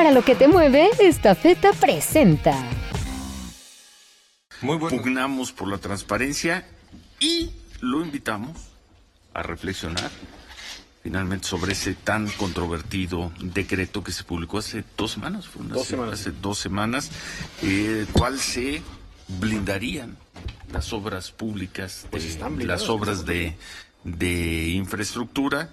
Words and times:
Para 0.00 0.12
lo 0.12 0.24
que 0.24 0.34
te 0.34 0.48
mueve, 0.48 0.88
esta 1.00 1.34
feta 1.34 1.74
presenta. 1.74 2.56
Muy 4.62 4.78
bueno. 4.78 4.96
Pugnamos 4.96 5.52
por 5.52 5.68
la 5.68 5.76
transparencia 5.76 6.66
y 7.18 7.50
lo 7.82 8.02
invitamos 8.02 8.56
a 9.34 9.42
reflexionar 9.42 10.10
finalmente 11.02 11.46
sobre 11.46 11.72
ese 11.72 11.92
tan 11.92 12.30
controvertido 12.30 13.30
decreto 13.42 14.02
que 14.02 14.12
se 14.12 14.24
publicó 14.24 14.56
hace 14.56 14.84
dos 14.96 15.10
semanas, 15.10 15.46
fue 15.46 15.66
dos 15.66 15.86
semanas. 15.86 16.18
hace 16.18 16.30
dos 16.30 16.58
semanas, 16.58 17.10
eh, 17.62 18.06
cual 18.10 18.38
se 18.38 18.80
blindarían 19.28 20.16
las 20.72 20.94
obras 20.94 21.30
públicas, 21.30 22.06
pues 22.10 22.38
las 22.40 22.88
obras 22.88 23.26
de, 23.26 23.54
de 24.04 24.68
infraestructura 24.68 25.68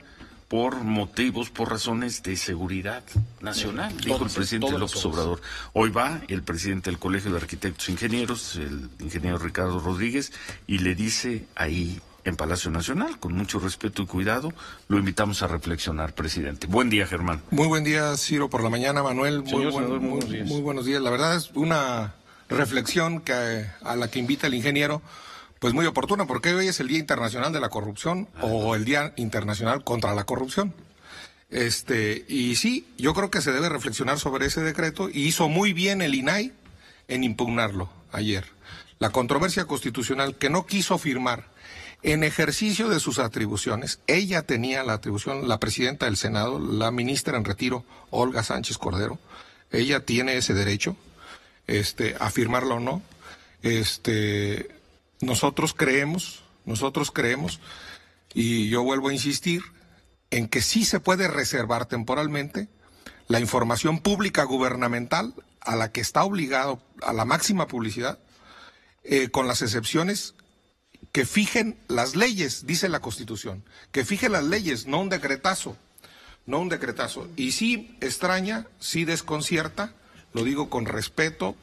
por 0.48 0.76
motivos, 0.84 1.50
por 1.50 1.70
razones 1.70 2.24
de 2.24 2.36
seguridad 2.38 3.04
nacional, 3.42 3.96
dijo 3.98 4.24
el 4.24 4.32
presidente 4.32 4.78
López 4.78 5.06
Obrador. 5.06 5.42
Hoy 5.74 5.90
va 5.90 6.22
el 6.28 6.42
presidente 6.44 6.90
del 6.90 7.00
Colegio 7.00 7.32
de 7.32 7.38
Arquitectos 7.38 7.90
e 7.90 7.92
Ingenieros, 7.92 8.56
el 8.56 8.90
ingeniero 9.00 9.38
Ricardo 9.38 9.80
Rodríguez, 9.80 10.32
y 10.66 10.80
le 10.80 10.96
dice 10.96 11.46
ahí 11.56 12.02
en 12.24 12.36
Palacio 12.36 12.72
Nacional, 12.72 13.20
con 13.20 13.34
mucho 13.34 13.60
respeto 13.60 14.02
y 14.02 14.06
cuidado, 14.06 14.54
lo 14.88 14.98
invitamos 14.98 15.44
a 15.44 15.48
reflexionar, 15.48 16.14
presidente. 16.14 16.68
Buen 16.68 16.90
día, 16.90 17.08
Germán. 17.08 17.42
Muy 17.52 17.68
buen 17.68 17.84
día, 17.84 18.16
Ciro, 18.18 18.50
por 18.50 18.64
la 18.64 18.70
mañana, 18.70 19.02
Manuel. 19.02 19.44
Muy, 19.44 19.66
buenos 19.66 20.30
días. 20.30 20.48
muy 20.48 20.62
buenos 20.62 20.86
días. 20.86 21.02
La 21.02 21.10
verdad 21.10 21.36
es 21.36 21.52
una 21.56 22.16
reflexión 22.50 23.22
que, 23.22 23.68
a 23.82 23.96
la 23.96 24.10
que 24.10 24.20
invita 24.20 24.48
el 24.48 24.54
ingeniero 24.54 25.02
pues 25.60 25.74
muy 25.74 25.86
oportuna, 25.86 26.26
porque 26.26 26.54
hoy 26.54 26.68
es 26.68 26.80
el 26.80 26.88
Día 26.88 27.00
Internacional 27.00 27.52
de 27.54 27.60
la 27.60 27.70
Corrupción 27.70 28.28
o 28.42 28.76
el 28.76 28.86
Día 28.86 29.14
Internacional 29.18 29.84
contra 29.84 30.14
la 30.14 30.26
Corrupción. 30.26 30.74
Este, 31.50 32.26
y 32.28 32.56
sí, 32.56 32.88
yo 32.98 33.14
creo 33.14 33.32
que 33.32 33.42
se 33.42 33.52
debe 33.52 33.70
reflexionar 33.70 34.20
sobre 34.20 34.48
ese 34.48 34.62
decreto 34.62 35.10
y 35.10 35.28
hizo 35.28 35.48
muy 35.48 35.74
bien 35.74 36.02
el 36.02 36.16
INAI 36.16 36.52
en 37.08 37.24
impugnarlo 37.24 37.90
ayer. 38.12 38.46
La 39.00 39.12
controversia 39.12 39.66
constitucional 39.66 40.36
que 40.36 40.50
no 40.50 40.66
quiso 40.66 40.98
firmar 40.98 41.46
en 42.04 42.24
ejercicio 42.24 42.90
de 42.90 43.00
sus 43.00 43.20
atribuciones, 43.20 44.00
ella 44.08 44.44
tenía 44.44 44.84
la 44.84 44.94
atribución, 44.94 45.48
la 45.48 45.60
presidenta 45.60 46.06
del 46.06 46.18
Senado, 46.18 46.60
la 46.60 46.92
ministra 46.92 47.38
en 47.38 47.46
retiro, 47.46 47.86
Olga 48.12 48.44
Sánchez 48.44 48.78
Cordero, 48.78 49.20
ella 49.72 50.02
tiene 50.02 50.38
ese 50.38 50.54
derecho, 50.54 50.96
este, 51.66 52.16
a 52.20 52.30
firmarlo 52.30 52.76
o 52.76 52.80
no. 52.80 53.02
Este, 53.64 54.70
nosotros 55.22 55.74
creemos, 55.74 56.44
nosotros 56.66 57.12
creemos, 57.12 57.60
y 58.34 58.70
yo 58.70 58.84
vuelvo 58.84 59.10
a 59.10 59.14
insistir, 59.14 59.64
en 60.30 60.48
que 60.48 60.62
sí 60.62 60.86
se 60.86 61.00
puede 61.00 61.28
reservar 61.28 61.86
temporalmente 61.86 62.68
la 63.28 63.40
información 63.40 64.00
pública 64.00 64.44
gubernamental 64.44 65.34
a 65.62 65.76
la 65.76 65.92
que 65.92 66.02
está 66.02 66.24
obligado 66.24 66.82
a 67.02 67.14
la 67.14 67.26
máxima 67.26 67.68
publicidad, 67.68 68.20
eh, 69.04 69.30
con 69.30 69.48
las 69.48 69.62
excepciones 69.62 70.36
que 71.12 71.26
fijen 71.26 71.78
las 71.88 72.16
leyes, 72.16 72.66
dice 72.66 72.90
la 72.90 73.00
Constitución, 73.00 73.64
que 73.92 74.06
fijen 74.06 74.34
las 74.34 74.44
leyes, 74.44 74.88
no 74.88 75.00
un 75.00 75.10
decretazo, 75.10 75.78
no 76.46 76.60
un 76.60 76.70
decretazo. 76.70 77.28
Y 77.36 77.52
sí 77.54 77.98
extraña, 78.02 78.68
sí 78.80 79.06
desconcierta, 79.06 79.94
lo 80.34 80.44
digo 80.44 80.70
con 80.70 80.86
respeto, 80.86 81.56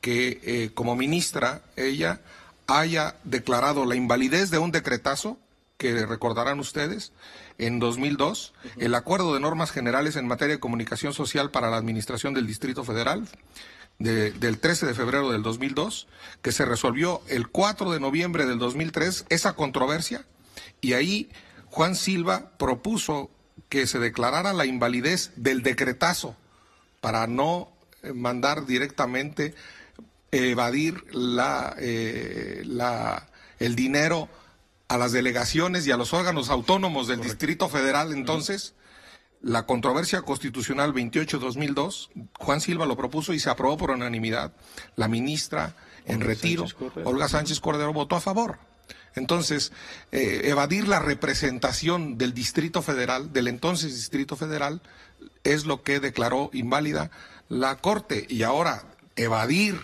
que 0.00 0.40
eh, 0.42 0.70
como 0.74 0.96
ministra 0.96 1.62
ella 1.76 2.20
haya 2.68 3.16
declarado 3.24 3.86
la 3.86 3.96
invalidez 3.96 4.50
de 4.50 4.58
un 4.58 4.70
decretazo 4.70 5.38
que 5.78 6.06
recordarán 6.06 6.60
ustedes, 6.60 7.12
en 7.56 7.78
2002, 7.78 8.52
el 8.76 8.94
Acuerdo 8.94 9.34
de 9.34 9.40
Normas 9.40 9.70
Generales 9.70 10.16
en 10.16 10.26
materia 10.26 10.56
de 10.56 10.60
comunicación 10.60 11.12
social 11.12 11.50
para 11.50 11.70
la 11.70 11.76
Administración 11.76 12.34
del 12.34 12.46
Distrito 12.46 12.84
Federal, 12.84 13.26
del 13.98 14.60
13 14.60 14.86
de 14.86 14.94
febrero 14.94 15.30
del 15.30 15.42
2002, 15.42 16.08
que 16.42 16.52
se 16.52 16.64
resolvió 16.64 17.22
el 17.28 17.48
4 17.48 17.90
de 17.90 18.00
noviembre 18.00 18.44
del 18.44 18.58
2003, 18.58 19.26
esa 19.28 19.54
controversia, 19.54 20.24
y 20.80 20.92
ahí 20.92 21.30
Juan 21.66 21.96
Silva 21.96 22.50
propuso 22.58 23.30
que 23.68 23.86
se 23.86 23.98
declarara 23.98 24.52
la 24.52 24.66
invalidez 24.66 25.32
del 25.36 25.62
decretazo 25.62 26.36
para 27.00 27.26
no 27.26 27.72
mandar 28.14 28.66
directamente 28.66 29.54
evadir 30.30 31.04
la, 31.14 31.74
eh, 31.78 32.62
la, 32.64 33.28
el 33.58 33.74
dinero 33.76 34.28
a 34.88 34.96
las 34.96 35.12
delegaciones 35.12 35.86
y 35.86 35.92
a 35.92 35.96
los 35.96 36.12
órganos 36.12 36.50
autónomos 36.50 37.08
del 37.08 37.20
Distrito 37.20 37.68
Federal. 37.68 38.12
Entonces, 38.12 38.74
la 39.42 39.66
controversia 39.66 40.22
constitucional 40.22 40.92
28-2002, 40.94 42.08
Juan 42.38 42.60
Silva 42.60 42.86
lo 42.86 42.96
propuso 42.96 43.32
y 43.34 43.38
se 43.38 43.50
aprobó 43.50 43.76
por 43.76 43.90
unanimidad. 43.90 44.52
La 44.96 45.08
ministra 45.08 45.76
en 46.06 46.20
retiro, 46.20 46.64
Olga 47.04 47.28
Sánchez 47.28 47.60
Cordero, 47.60 47.92
votó 47.92 48.16
a 48.16 48.20
favor. 48.20 48.58
Entonces, 49.14 49.72
eh, 50.12 50.42
evadir 50.44 50.88
la 50.88 51.00
representación 51.00 52.18
del 52.18 52.34
Distrito 52.34 52.82
Federal, 52.82 53.32
del 53.32 53.48
entonces 53.48 53.94
Distrito 53.94 54.36
Federal, 54.36 54.80
es 55.44 55.66
lo 55.66 55.82
que 55.82 56.00
declaró 56.00 56.50
inválida 56.52 57.10
la 57.48 57.76
Corte. 57.76 58.26
Y 58.28 58.42
ahora, 58.42 58.84
evadir 59.16 59.80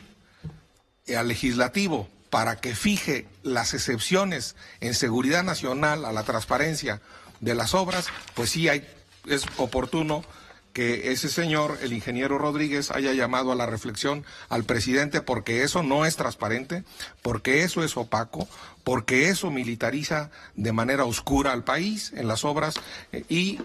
al 1.17 1.29
legislativo 1.29 2.09
para 2.31 2.57
que 2.57 2.75
fije 2.75 3.27
las 3.43 3.75
excepciones 3.75 4.57
en 4.81 4.95
seguridad 4.95 5.45
nacional 5.45 6.05
a 6.05 6.13
la 6.13 6.25
transparencia 6.25 7.01
de 7.41 7.55
las 7.55 7.75
obras, 7.75 8.07
pues 8.35 8.51
sí 8.51 8.69
hay, 8.69 8.87
es 9.27 9.45
oportuno 9.57 10.25
que 10.73 11.13
ese 11.13 11.29
señor, 11.29 11.79
el 11.83 11.93
ingeniero 11.93 12.37
Rodríguez, 12.37 12.91
haya 12.91 13.13
llamado 13.13 13.53
a 13.53 13.55
la 13.55 13.67
reflexión 13.67 14.25
al 14.49 14.65
presidente 14.65 15.21
porque 15.21 15.63
eso 15.63 15.85
no 15.85 16.05
es 16.05 16.17
transparente, 16.17 16.83
porque 17.23 17.63
eso 17.63 17.85
es 17.85 17.97
opaco, 17.97 18.49
porque 18.83 19.29
eso 19.29 19.53
militariza 19.53 20.31
de 20.57 20.73
manera 20.73 21.05
oscura 21.05 21.53
al 21.53 21.63
país 21.63 22.13
en 22.17 22.27
las 22.27 22.45
obras 22.45 22.75
eh, 23.13 23.25
y 23.29 23.61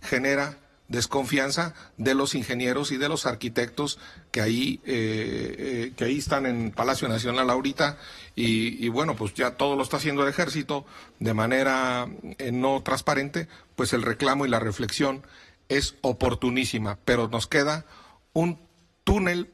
genera 0.00 0.56
desconfianza 0.88 1.74
de 1.96 2.14
los 2.14 2.34
ingenieros 2.34 2.92
y 2.92 2.96
de 2.96 3.08
los 3.08 3.26
arquitectos 3.26 3.98
que 4.30 4.40
ahí, 4.40 4.80
eh, 4.84 5.56
eh, 5.58 5.92
que 5.96 6.04
ahí 6.04 6.18
están 6.18 6.46
en 6.46 6.70
Palacio 6.70 7.08
Nacional 7.08 7.50
ahorita. 7.50 7.98
Y, 8.34 8.88
bueno, 8.88 9.16
pues 9.16 9.34
ya 9.34 9.52
todo 9.52 9.76
lo 9.76 9.82
está 9.82 9.96
haciendo 9.96 10.22
el 10.22 10.28
ejército 10.28 10.84
de 11.18 11.32
manera 11.32 12.06
eh, 12.38 12.52
no 12.52 12.82
transparente, 12.82 13.48
pues 13.74 13.92
el 13.92 14.02
reclamo 14.02 14.44
y 14.44 14.50
la 14.50 14.60
reflexión 14.60 15.22
es 15.68 15.96
oportunísima, 16.02 16.98
pero 17.04 17.28
nos 17.28 17.46
queda 17.46 17.86
un 18.34 18.60
túnel, 19.04 19.50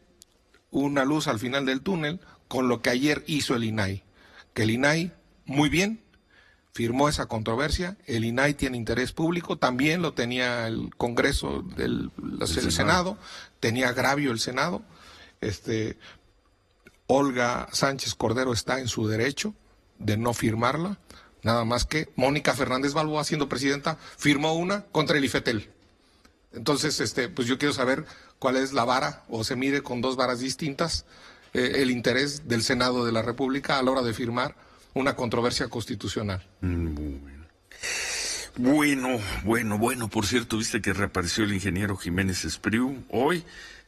una 0.70 1.04
luz 1.04 1.28
al 1.28 1.38
final 1.38 1.64
del 1.64 1.80
túnel 1.80 2.20
con 2.48 2.68
lo 2.68 2.82
que 2.82 2.90
ayer 2.90 3.22
hizo 3.26 3.54
el 3.54 3.64
INAI, 3.64 4.02
que 4.52 4.64
el 4.64 4.70
INAI 4.70 5.12
muy 5.46 5.68
bien 5.68 6.02
firmó 6.72 7.08
esa 7.08 7.26
controversia. 7.26 7.96
El 8.06 8.24
INAI 8.24 8.54
tiene 8.54 8.76
interés 8.76 9.12
público, 9.12 9.58
también 9.58 10.02
lo 10.02 10.14
tenía 10.14 10.66
el 10.66 10.90
Congreso 10.96 11.62
del 11.76 12.10
Senado. 12.46 13.18
tenía 13.60 13.90
agravio 13.90 14.32
el 14.32 14.40
Senado. 14.40 14.82
Este, 15.40 15.98
Olga 17.06 17.68
Sánchez 17.72 18.14
Cordero 18.14 18.52
está 18.52 18.80
en 18.80 18.88
su 18.88 19.06
derecho 19.06 19.54
de 19.98 20.16
no 20.16 20.32
firmarla, 20.34 20.98
nada 21.42 21.64
más 21.64 21.84
que 21.84 22.10
Mónica 22.16 22.54
Fernández 22.54 22.94
Balboa, 22.94 23.24
siendo 23.24 23.48
presidenta, 23.48 23.98
firmó 24.16 24.54
una 24.54 24.84
contra 24.86 25.18
el 25.18 25.24
IFETEL. 25.24 25.70
Entonces, 26.54 27.00
este, 27.00 27.28
pues 27.28 27.46
yo 27.48 27.58
quiero 27.58 27.72
saber 27.72 28.04
cuál 28.38 28.56
es 28.56 28.72
la 28.72 28.84
vara 28.84 29.24
o 29.28 29.44
se 29.44 29.56
mide 29.56 29.82
con 29.82 30.00
dos 30.00 30.16
varas 30.16 30.40
distintas 30.40 31.04
eh, 31.54 31.72
el 31.76 31.90
interés 31.90 32.48
del 32.48 32.62
Senado 32.62 33.04
de 33.04 33.12
la 33.12 33.22
República 33.22 33.78
a 33.78 33.82
la 33.82 33.90
hora 33.90 34.02
de 34.02 34.14
firmar 34.14 34.54
una 34.94 35.14
controversia 35.16 35.68
constitucional. 35.68 36.42
Bueno, 38.56 39.18
bueno, 39.44 39.78
bueno, 39.78 40.08
por 40.08 40.26
cierto, 40.26 40.58
viste 40.58 40.82
que 40.82 40.92
reapareció 40.92 41.44
el 41.44 41.54
ingeniero 41.54 41.96
Jiménez 41.96 42.44
Espriu 42.44 43.02
hoy. 43.08 43.44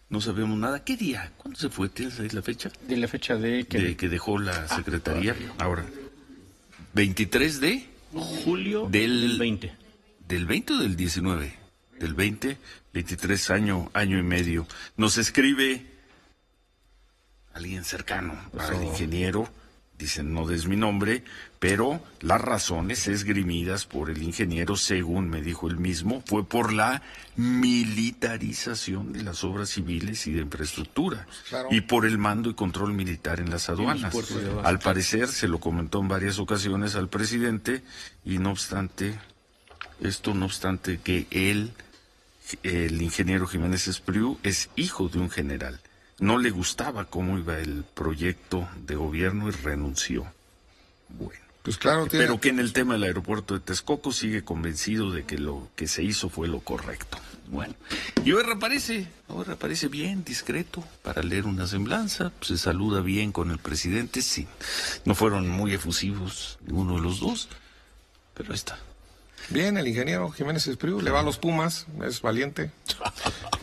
No 0.09 0.21
sabemos 0.21 0.59
nada. 0.59 0.85
¿Qué 0.85 0.97
día? 0.97 1.33
¿Cuándo 1.37 1.59
se 1.59 1.69
fue? 1.69 1.89
¿Tienes 1.89 2.19
ahí 2.21 2.29
la 2.31 2.43
fecha? 2.43 2.71
De 2.87 2.97
la 2.97 3.09
fecha 3.09 3.37
de 3.37 3.65
que, 3.65 3.79
de 3.79 3.97
que 3.97 4.09
dejó 4.09 4.39
la 4.39 4.67
ah, 4.69 4.77
secretaría. 4.77 5.35
Ahora, 5.59 5.85
23 6.95 7.61
de 7.61 7.89
julio 8.13 8.87
del 8.89 9.39
20. 9.39 9.75
¿Del 10.29 10.47
20 10.47 10.73
o 10.73 10.79
del 10.79 10.97
19? 10.97 11.59
Del 11.99 12.15
20, 12.15 12.59
23 12.93 13.51
año, 13.51 13.91
año 13.93 14.19
y 14.19 14.23
medio. 14.23 14.67
Nos 14.97 15.19
escribe 15.19 15.87
alguien 17.53 17.85
cercano 17.85 18.35
al 18.59 18.83
ingeniero 18.83 19.49
dicen 19.99 20.35
no 20.35 20.47
des 20.47 20.67
mi 20.67 20.77
nombre, 20.77 21.25
pero 21.59 22.03
las 22.21 22.41
razones 22.41 23.07
esgrimidas 23.09 23.87
por 23.87 24.11
el 24.11 24.23
ingeniero, 24.23 24.77
según 24.77 25.29
me 25.29 25.41
dijo 25.41 25.69
él 25.69 25.79
mismo, 25.79 26.23
fue 26.27 26.45
por 26.45 26.73
la 26.73 27.03
militarización 27.37 29.13
de 29.13 29.23
las 29.23 29.45
obras 29.45 29.71
civiles 29.71 30.27
y 30.27 30.33
de 30.33 30.43
infraestructura 30.43 31.27
y 31.71 31.83
por 31.83 32.07
el 32.07 32.19
mando 32.19 32.51
y 32.51 32.55
control 32.55 32.93
militar 32.93 33.41
en 33.41 33.51
las 33.51 33.69
aduanas. 33.69 34.15
Al 34.63 34.79
parecer 34.79 35.29
se 35.29 35.49
lo 35.49 35.61
comentó 35.61 36.01
en 36.01 36.09
varias 36.09 36.39
ocasiones 36.39 36.97
al 36.97 37.09
presidente 37.09 37.83
y 38.25 38.39
no 38.39 38.51
obstante, 38.51 39.19
esto 40.01 40.35
no 40.35 40.47
obstante 40.47 40.99
que 40.99 41.27
él 41.31 41.73
el 42.63 43.01
ingeniero 43.01 43.47
Jiménez 43.47 43.89
Espriu 43.89 44.39
es 44.43 44.69
hijo 44.77 45.09
de 45.09 45.19
un 45.19 45.31
general. 45.31 45.81
No 46.19 46.39
le 46.39 46.51
gustaba 46.51 47.05
cómo 47.07 47.39
iba 47.39 47.59
el 47.59 47.85
proyecto 47.95 48.69
de 48.87 48.95
gobierno 48.95 49.49
y 49.49 49.53
renunció. 49.53 50.27
Bueno. 51.09 51.45
Pues 51.65 51.79
claro, 51.79 52.07
pero 52.11 52.39
que 52.39 52.51
en 52.51 52.59
el 52.59 52.75
tema 52.75 52.93
del 52.93 53.05
aeropuerto 53.05 53.55
de 53.55 53.61
Texcoco 53.61 54.13
sigue 54.13 54.45
convencido 54.45 55.11
de 55.11 55.25
que 55.25 55.39
lo 55.39 55.67
que 55.77 55.89
se 55.89 56.03
hizo 56.03 56.29
fue 56.29 56.47
lo 56.47 56.61
correcto. 56.61 57.19
Bueno, 57.49 57.75
y 58.23 58.33
hoy 58.33 58.43
reaparece, 58.43 59.09
hoy 59.29 59.45
reaparece 59.45 59.89
bien, 59.89 60.25
discreto, 60.25 60.85
para 61.03 61.23
leer 61.23 61.47
una 61.47 61.67
semblanza, 61.67 62.33
se 62.43 62.59
saluda 62.59 63.01
bien 63.01 63.33
con 63.33 63.51
el 63.51 63.57
presidente, 63.57 64.21
sí, 64.21 64.47
no 65.07 65.15
fueron 65.15 65.49
muy 65.49 65.73
efusivos 65.73 66.59
ninguno 66.67 66.97
de 66.97 67.01
los 67.01 67.21
dos, 67.21 67.49
pero 68.35 68.51
ahí 68.51 68.57
está. 68.57 68.79
Bien, 69.51 69.77
el 69.77 69.87
ingeniero 69.87 70.31
Jiménez 70.31 70.67
Espriu 70.67 71.01
le 71.01 71.11
va 71.11 71.21
a 71.21 71.23
los 71.23 71.39
Pumas, 71.39 71.87
es 72.07 72.21
valiente. 72.23 72.71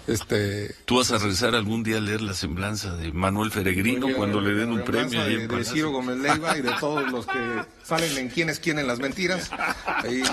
Este, 0.08 0.74
¿Tú 0.86 0.98
vas 0.98 1.12
a 1.12 1.20
regresar 1.20 1.54
algún 1.54 1.84
día 1.84 1.98
a 1.98 2.02
leer 2.02 2.22
la 2.22 2.34
semblanza 2.34 2.98
de 2.98 3.14
Manuel 3.14 3.52
Feregrino 3.52 4.08
cuando 4.16 4.42
le 4.42 4.54
den 4.56 4.72
un 4.72 4.84
premio? 4.84 5.24
De, 5.24 5.48
de 5.48 5.64
Ciro 5.64 5.92
Gómez 5.92 6.18
Leiva 6.18 6.58
y 6.58 6.62
de 6.62 6.72
todos 6.80 7.10
los 7.12 7.28
que 7.28 7.40
salen 7.84 8.18
en 8.18 8.30
quién 8.30 8.50
es 8.50 8.60
quién 8.60 8.80
en 8.80 8.88
las 8.88 9.00
mentiras. 9.00 9.52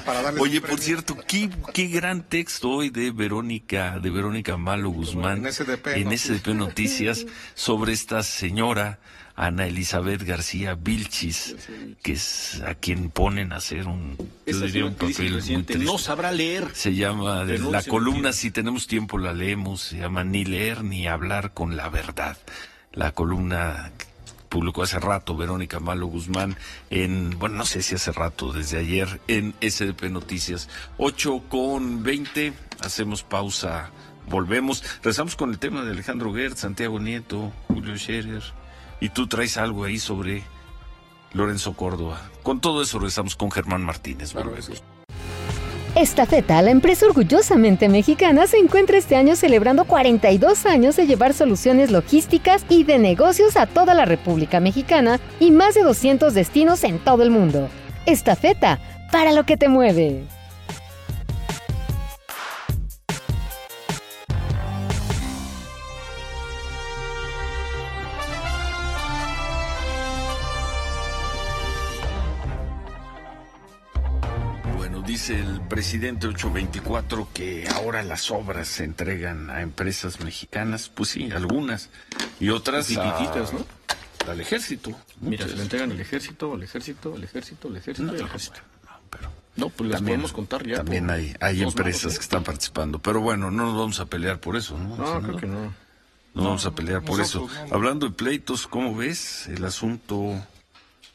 para 0.04 0.30
Oye, 0.40 0.62
por 0.62 0.80
cierto, 0.80 1.16
¿qué, 1.28 1.50
qué 1.74 1.86
gran 1.88 2.22
texto 2.22 2.70
hoy 2.70 2.88
de 2.88 3.10
Verónica, 3.10 3.98
de 4.00 4.10
Verónica 4.10 4.56
Malo 4.56 4.88
Guzmán 4.88 5.46
en 5.46 5.52
SDP, 5.52 5.86
en 5.88 6.18
SDP 6.18 6.48
Noticias 6.54 7.26
sobre 7.54 7.92
esta 7.92 8.22
señora 8.22 8.98
Ana 9.38 9.68
Elizabeth 9.68 10.24
García 10.24 10.74
Vilchis, 10.74 11.54
que 12.02 12.14
es 12.14 12.60
a 12.66 12.74
quien 12.74 13.08
ponen 13.08 13.52
a 13.52 13.58
hacer 13.58 13.86
un, 13.86 14.16
yo 14.44 14.60
diría 14.60 14.84
un 14.84 14.94
papel 14.94 15.40
muy 15.40 15.84
No 15.84 15.96
sabrá 15.96 16.32
leer. 16.32 16.66
Se 16.74 16.96
llama, 16.96 17.44
de 17.44 17.60
la 17.60 17.84
columna, 17.84 18.32
si 18.32 18.50
tenemos 18.50 18.88
tiempo 18.88 19.16
la 19.16 19.32
leemos, 19.32 19.80
se 19.80 19.98
llama 19.98 20.24
Ni 20.24 20.44
leer 20.44 20.82
ni 20.82 21.06
hablar 21.06 21.54
con 21.54 21.76
la 21.76 21.88
verdad. 21.88 22.36
La 22.92 23.12
columna 23.12 23.92
publicó 24.48 24.82
hace 24.82 24.98
rato 24.98 25.36
Verónica 25.36 25.78
Malo 25.78 26.08
Guzmán 26.08 26.56
en, 26.90 27.38
bueno, 27.38 27.58
no 27.58 27.64
sé 27.64 27.82
si 27.82 27.94
hace 27.94 28.10
rato, 28.10 28.52
desde 28.52 28.78
ayer, 28.78 29.20
en 29.28 29.54
SDP 29.60 30.10
Noticias. 30.10 30.68
8 30.96 31.44
con 31.48 32.02
20, 32.02 32.54
hacemos 32.80 33.22
pausa, 33.22 33.92
volvemos. 34.28 34.82
Rezamos 35.04 35.36
con 35.36 35.50
el 35.50 35.60
tema 35.60 35.84
de 35.84 35.92
Alejandro 35.92 36.34
Gertz, 36.34 36.58
Santiago 36.58 36.98
Nieto, 36.98 37.52
Julio 37.68 37.96
Scherer. 37.96 38.42
Y 39.00 39.10
tú 39.10 39.26
traes 39.26 39.56
algo 39.56 39.84
ahí 39.84 39.98
sobre 39.98 40.42
Lorenzo 41.32 41.74
Córdoba. 41.74 42.20
Con 42.42 42.60
todo 42.60 42.82
eso 42.82 42.98
regresamos 42.98 43.36
con 43.36 43.50
Germán 43.50 43.82
Martínez. 43.82 44.34
Esta 45.94 46.26
feta, 46.26 46.62
la 46.62 46.70
empresa 46.70 47.06
orgullosamente 47.06 47.88
mexicana, 47.88 48.46
se 48.46 48.58
encuentra 48.58 48.98
este 48.98 49.16
año 49.16 49.34
celebrando 49.34 49.84
42 49.84 50.66
años 50.66 50.96
de 50.96 51.06
llevar 51.06 51.34
soluciones 51.34 51.90
logísticas 51.90 52.64
y 52.68 52.84
de 52.84 52.98
negocios 52.98 53.56
a 53.56 53.66
toda 53.66 53.94
la 53.94 54.04
República 54.04 54.60
Mexicana 54.60 55.18
y 55.40 55.50
más 55.50 55.74
de 55.74 55.82
200 55.82 56.34
destinos 56.34 56.84
en 56.84 56.98
todo 56.98 57.22
el 57.22 57.30
mundo. 57.30 57.68
Esta 58.06 58.36
feta, 58.36 58.78
para 59.10 59.32
lo 59.32 59.44
que 59.44 59.56
te 59.56 59.68
mueve. 59.68 60.24
Presidente 75.68 76.26
824 76.26 77.28
que 77.32 77.68
ahora 77.68 78.02
las 78.02 78.30
obras 78.30 78.68
se 78.68 78.84
entregan 78.84 79.50
a 79.50 79.62
empresas 79.62 80.20
mexicanas, 80.20 80.88
pues 80.88 81.10
sí, 81.10 81.30
algunas, 81.30 81.90
y 82.40 82.50
otras 82.50 82.90
¿no? 82.90 83.02
al 84.28 84.40
ejército. 84.40 84.92
Mira, 85.20 85.46
se 85.46 85.56
le 85.56 85.62
entregan 85.62 85.92
al 85.92 86.00
ejército, 86.00 86.54
al 86.54 86.62
ejército, 86.62 87.14
al 87.14 87.24
ejército, 87.24 87.68
al 87.68 87.76
ejército 87.76 88.14
y 88.14 88.20
al 88.20 88.26
ejército. 88.26 88.60
No, 88.84 89.00
pero 89.10 89.30
no, 89.56 89.68
pues 89.70 89.90
las 89.90 90.02
podemos 90.02 90.32
contar 90.32 90.66
ya. 90.66 90.76
También 90.76 91.10
hay, 91.10 91.34
hay 91.40 91.62
empresas 91.62 92.14
que 92.14 92.22
están 92.22 92.44
participando, 92.44 92.98
pero 92.98 93.20
bueno, 93.20 93.50
no 93.50 93.66
nos 93.66 93.76
vamos 93.76 94.00
a 94.00 94.06
pelear 94.06 94.40
por 94.40 94.56
eso, 94.56 94.78
¿no? 94.78 94.96
No, 94.96 95.22
creo 95.22 95.36
que 95.36 95.46
no. 95.46 95.74
No 96.34 96.44
vamos 96.44 96.66
a 96.66 96.70
pelear 96.70 97.02
por 97.02 97.20
eso. 97.20 97.48
Hablando 97.70 98.06
de 98.06 98.12
pleitos, 98.12 98.68
¿cómo 98.68 98.94
ves 98.94 99.48
el 99.48 99.64
asunto 99.64 100.40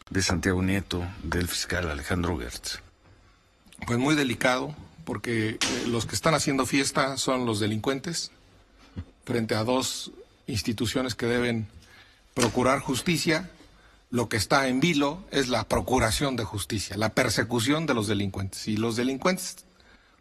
de 0.10 0.22
Santiago 0.22 0.62
Nieto 0.62 1.06
del 1.24 1.48
fiscal 1.48 1.90
Alejandro 1.90 2.38
Gertz? 2.38 2.82
Pues 3.86 4.00
muy 4.00 4.16
delicado, 4.16 4.75
porque 5.04 5.50
eh, 5.50 5.60
los 5.88 6.06
que 6.06 6.16
están 6.16 6.34
haciendo 6.34 6.66
fiesta 6.66 7.18
son 7.18 7.46
los 7.46 7.60
delincuentes, 7.60 8.31
frente 9.25 9.56
a 9.56 9.64
dos 9.64 10.12
instituciones 10.48 11.16
que 11.16 11.25
deben 11.25 11.68
procurar 12.34 12.80
justicia. 12.80 13.50
Lo 14.10 14.30
que 14.30 14.38
está 14.38 14.68
en 14.68 14.80
vilo 14.80 15.24
es 15.31 15.50
la 15.50 15.68
procuración 15.68 16.36
de 16.36 16.44
justicia, 16.44 16.98
la 16.98 17.10
persecución 17.10 17.86
de 17.86 17.96
los 17.96 18.08
delincuentes. 18.08 18.68
Y 18.68 18.78
los 18.78 18.96
delincuentes, 18.96 19.66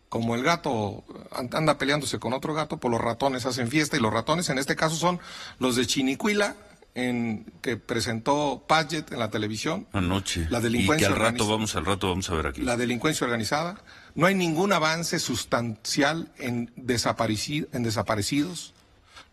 como 0.08 0.34
el 0.34 0.42
gato 0.42 1.04
anda 1.30 1.76
peleándose 1.76 2.18
con 2.18 2.32
otro 2.32 2.54
gato, 2.54 2.78
pues 2.78 2.90
los 2.90 3.00
ratones 3.00 3.44
hacen 3.44 3.68
fiesta 3.68 3.96
y 3.96 4.00
los 4.00 4.12
ratones 4.12 4.48
en 4.48 4.58
este 4.58 4.76
caso 4.76 4.96
son 4.96 5.20
los 5.58 5.76
de 5.76 5.86
Chinicuila, 5.86 6.56
en 6.94 7.46
que 7.62 7.76
presentó 7.76 8.64
Paget 8.66 9.12
en 9.12 9.18
la 9.18 9.30
televisión. 9.30 9.86
Anoche. 9.92 10.46
La 10.50 10.60
delincuencia. 10.60 11.08
Y 11.08 11.10
que 11.10 11.14
al 11.14 11.20
rato 11.20 11.46
vamos, 11.48 11.74
al 11.74 11.86
rato 11.86 12.08
vamos 12.08 12.28
a 12.30 12.34
ver 12.34 12.48
aquí. 12.48 12.62
La 12.62 12.76
delincuencia 12.76 13.24
organizada. 13.24 13.80
No 14.14 14.26
hay 14.26 14.34
ningún 14.34 14.72
avance 14.72 15.18
sustancial 15.18 16.30
en, 16.38 16.70
en 16.76 16.86
desaparecidos. 16.86 18.74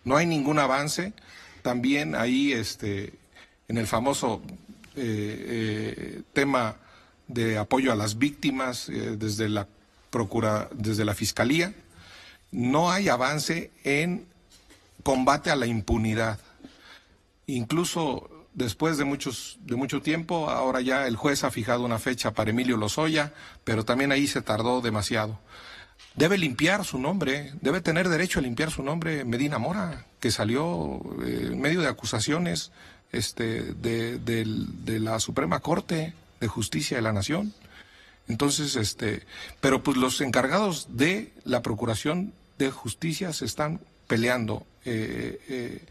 No 0.05 0.15
hay 0.15 0.25
ningún 0.25 0.59
avance. 0.59 1.13
También 1.61 2.15
ahí, 2.15 2.53
este, 2.53 3.13
en 3.67 3.77
el 3.77 3.87
famoso 3.87 4.41
eh, 4.95 5.01
eh, 6.15 6.21
tema 6.33 6.77
de 7.27 7.57
apoyo 7.57 7.91
a 7.91 7.95
las 7.95 8.17
víctimas 8.17 8.89
eh, 8.89 9.15
desde 9.17 9.49
la 9.49 9.67
procura, 10.09 10.69
desde 10.73 11.05
la 11.05 11.13
fiscalía, 11.13 11.73
no 12.51 12.91
hay 12.91 13.09
avance 13.09 13.71
en 13.83 14.25
combate 15.03 15.51
a 15.51 15.55
la 15.55 15.67
impunidad 15.67 16.39
Incluso 17.55 18.29
después 18.53 18.97
de 18.97 19.05
muchos 19.05 19.57
de 19.61 19.75
mucho 19.75 20.01
tiempo, 20.01 20.49
ahora 20.49 20.81
ya 20.81 21.07
el 21.07 21.15
juez 21.15 21.43
ha 21.43 21.51
fijado 21.51 21.83
una 21.83 21.99
fecha 21.99 22.31
para 22.31 22.51
Emilio 22.51 22.77
Lozoya, 22.77 23.33
pero 23.63 23.85
también 23.85 24.11
ahí 24.11 24.27
se 24.27 24.41
tardó 24.41 24.81
demasiado. 24.81 25.39
Debe 26.15 26.37
limpiar 26.37 26.85
su 26.85 26.99
nombre, 26.99 27.53
debe 27.61 27.81
tener 27.81 28.09
derecho 28.09 28.39
a 28.39 28.41
limpiar 28.41 28.71
su 28.71 28.83
nombre 28.83 29.23
Medina 29.25 29.57
Mora, 29.57 30.05
que 30.19 30.31
salió 30.31 31.01
eh, 31.25 31.49
en 31.51 31.61
medio 31.61 31.81
de 31.81 31.87
acusaciones 31.87 32.71
este, 33.11 33.73
de, 33.73 34.99
la 34.99 35.19
Suprema 35.19 35.59
Corte 35.59 36.13
de 36.39 36.47
Justicia 36.47 36.97
de 36.97 37.03
la 37.03 37.13
Nación. 37.13 37.53
Entonces, 38.27 38.75
este, 38.75 39.25
pero 39.59 39.81
pues 39.81 39.97
los 39.97 40.21
encargados 40.21 40.87
de 40.89 41.33
la 41.45 41.61
Procuración 41.61 42.33
de 42.57 42.69
Justicia 42.69 43.33
se 43.33 43.45
están 43.45 43.79
peleando. 44.07 44.65
Eh, 44.85 45.39
eh, 45.49 45.81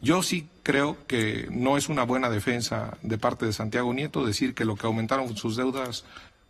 yo 0.00 0.22
sí 0.22 0.48
creo 0.62 0.96
que 1.06 1.46
no 1.50 1.76
es 1.76 1.88
una 1.88 2.04
buena 2.04 2.30
defensa 2.30 2.98
de 3.02 3.18
parte 3.18 3.46
de 3.46 3.52
Santiago 3.52 3.92
Nieto 3.92 4.24
decir 4.24 4.54
que 4.54 4.64
lo 4.64 4.76
que 4.76 4.86
aumentaron 4.86 5.36
sus 5.36 5.56
deudas 5.56 6.04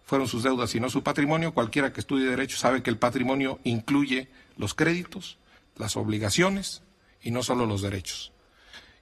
fueron 0.04 0.26
sus 0.28 0.42
deudas 0.42 0.74
y 0.74 0.80
no 0.80 0.90
su 0.90 1.02
patrimonio. 1.02 1.54
Cualquiera 1.54 1.92
que 1.92 2.00
estudie 2.00 2.28
derecho 2.28 2.56
sabe 2.56 2.82
que 2.82 2.90
el 2.90 2.98
patrimonio 2.98 3.60
incluye 3.64 4.28
los 4.56 4.74
créditos, 4.74 5.38
las 5.76 5.96
obligaciones 5.96 6.82
y 7.22 7.30
no 7.30 7.42
solo 7.42 7.66
los 7.66 7.82
derechos. 7.82 8.32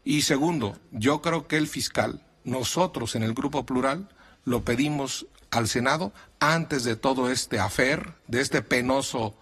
Y 0.04 0.22
segundo, 0.22 0.76
yo 0.92 1.20
creo 1.20 1.46
que 1.46 1.56
el 1.56 1.66
fiscal, 1.66 2.22
nosotros 2.44 3.14
en 3.14 3.22
el 3.22 3.34
Grupo 3.34 3.64
Plural, 3.66 4.08
lo 4.44 4.64
pedimos 4.64 5.26
al 5.50 5.68
Senado 5.68 6.12
antes 6.40 6.84
de 6.84 6.96
todo 6.96 7.30
este 7.30 7.58
afer, 7.58 8.14
de 8.26 8.40
este 8.40 8.62
penoso 8.62 9.34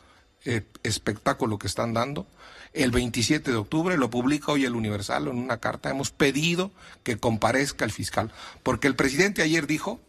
espectáculo 0.82 1.58
que 1.58 1.66
están 1.66 1.94
dando, 1.94 2.26
el 2.72 2.90
27 2.90 3.50
de 3.50 3.56
octubre, 3.56 3.96
lo 3.96 4.10
publica 4.10 4.52
hoy 4.52 4.64
el 4.64 4.74
Universal 4.74 5.28
en 5.28 5.38
una 5.38 5.58
carta, 5.58 5.90
hemos 5.90 6.10
pedido 6.10 6.70
que 7.02 7.16
comparezca 7.16 7.84
el 7.84 7.90
fiscal, 7.90 8.32
porque 8.62 8.86
el 8.86 8.94
presidente 8.94 9.42
ayer 9.42 9.66
dijo 9.66 10.00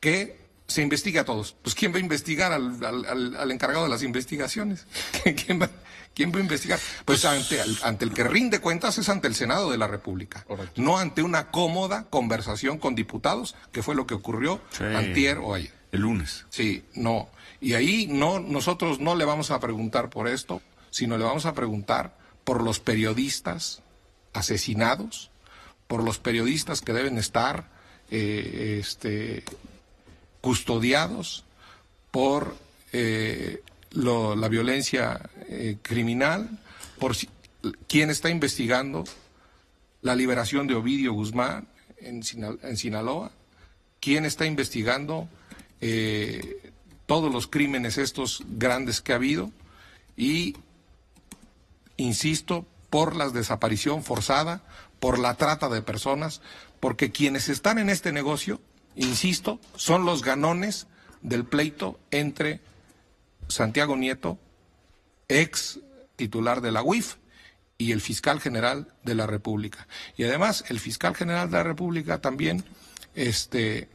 que 0.00 0.42
se 0.66 0.82
investigue 0.82 1.18
a 1.18 1.24
todos. 1.24 1.54
Pues 1.62 1.74
¿quién 1.74 1.92
va 1.92 1.98
a 1.98 2.00
investigar 2.00 2.52
al, 2.52 3.50
encargado 3.50 3.84
de 3.84 3.90
las 3.90 4.02
investigaciones? 4.02 4.86
¿Quién 5.44 5.60
va, 5.60 5.68
a 6.38 6.40
investigar? 6.40 6.80
Pues 7.04 7.24
ante, 7.24 7.60
ante, 7.82 8.04
el 8.04 8.12
que 8.12 8.24
rinde 8.24 8.60
cuentas 8.60 8.96
es 8.98 9.08
ante 9.08 9.28
el 9.28 9.34
Senado 9.34 9.70
de 9.70 9.78
la 9.78 9.86
República, 9.86 10.46
no 10.76 10.98
ante 10.98 11.22
una 11.22 11.50
cómoda 11.50 12.06
conversación 12.08 12.78
con 12.78 12.94
diputados, 12.94 13.54
que 13.70 13.82
fue 13.82 13.94
lo 13.94 14.06
que 14.06 14.14
ocurrió 14.14 14.60
antier 14.80 15.38
o 15.38 15.54
ayer. 15.54 15.81
El 15.92 16.00
lunes. 16.00 16.46
Sí, 16.50 16.84
no. 16.94 17.28
Y 17.60 17.74
ahí 17.74 18.08
no, 18.08 18.40
nosotros 18.40 18.98
no 18.98 19.14
le 19.14 19.24
vamos 19.24 19.50
a 19.50 19.60
preguntar 19.60 20.10
por 20.10 20.26
esto, 20.26 20.60
sino 20.90 21.16
le 21.16 21.24
vamos 21.24 21.46
a 21.46 21.54
preguntar 21.54 22.16
por 22.44 22.62
los 22.62 22.80
periodistas 22.80 23.82
asesinados, 24.32 25.30
por 25.86 26.02
los 26.02 26.18
periodistas 26.18 26.80
que 26.80 26.92
deben 26.92 27.18
estar 27.18 27.68
eh, 28.10 28.78
este, 28.80 29.44
custodiados, 30.40 31.44
por 32.10 32.56
eh, 32.92 33.62
la 33.92 34.48
violencia 34.48 35.30
eh, 35.48 35.76
criminal, 35.82 36.58
por 36.98 37.14
quién 37.86 38.10
está 38.10 38.28
investigando 38.30 39.04
la 40.02 40.14
liberación 40.16 40.66
de 40.66 40.74
Ovidio 40.74 41.12
Guzmán 41.12 41.68
en, 41.98 42.22
Sinaloa, 42.22 43.30
quién 44.00 44.24
está 44.24 44.46
investigando 44.46 45.28
eh, 45.82 46.72
todos 47.06 47.30
los 47.30 47.46
crímenes 47.46 47.98
estos 47.98 48.42
grandes 48.46 49.02
que 49.02 49.12
ha 49.12 49.16
habido 49.16 49.50
y, 50.16 50.56
insisto, 51.98 52.64
por 52.88 53.14
la 53.16 53.28
desaparición 53.28 54.02
forzada, 54.02 54.62
por 55.00 55.18
la 55.18 55.34
trata 55.34 55.68
de 55.68 55.82
personas, 55.82 56.40
porque 56.80 57.10
quienes 57.10 57.48
están 57.48 57.78
en 57.78 57.90
este 57.90 58.12
negocio, 58.12 58.60
insisto, 58.96 59.60
son 59.76 60.04
los 60.04 60.22
ganones 60.22 60.86
del 61.20 61.44
pleito 61.44 61.98
entre 62.10 62.60
Santiago 63.48 63.96
Nieto, 63.96 64.38
ex 65.28 65.80
titular 66.16 66.60
de 66.60 66.72
la 66.72 66.82
UIF, 66.82 67.16
y 67.82 67.90
el 67.90 68.00
fiscal 68.00 68.40
general 68.40 68.94
de 69.02 69.16
la 69.16 69.26
República. 69.26 69.88
Y 70.16 70.22
además, 70.22 70.64
el 70.68 70.78
fiscal 70.78 71.16
general 71.16 71.50
de 71.50 71.56
la 71.56 71.64
República 71.64 72.20
también, 72.20 72.64
este, 73.16 73.88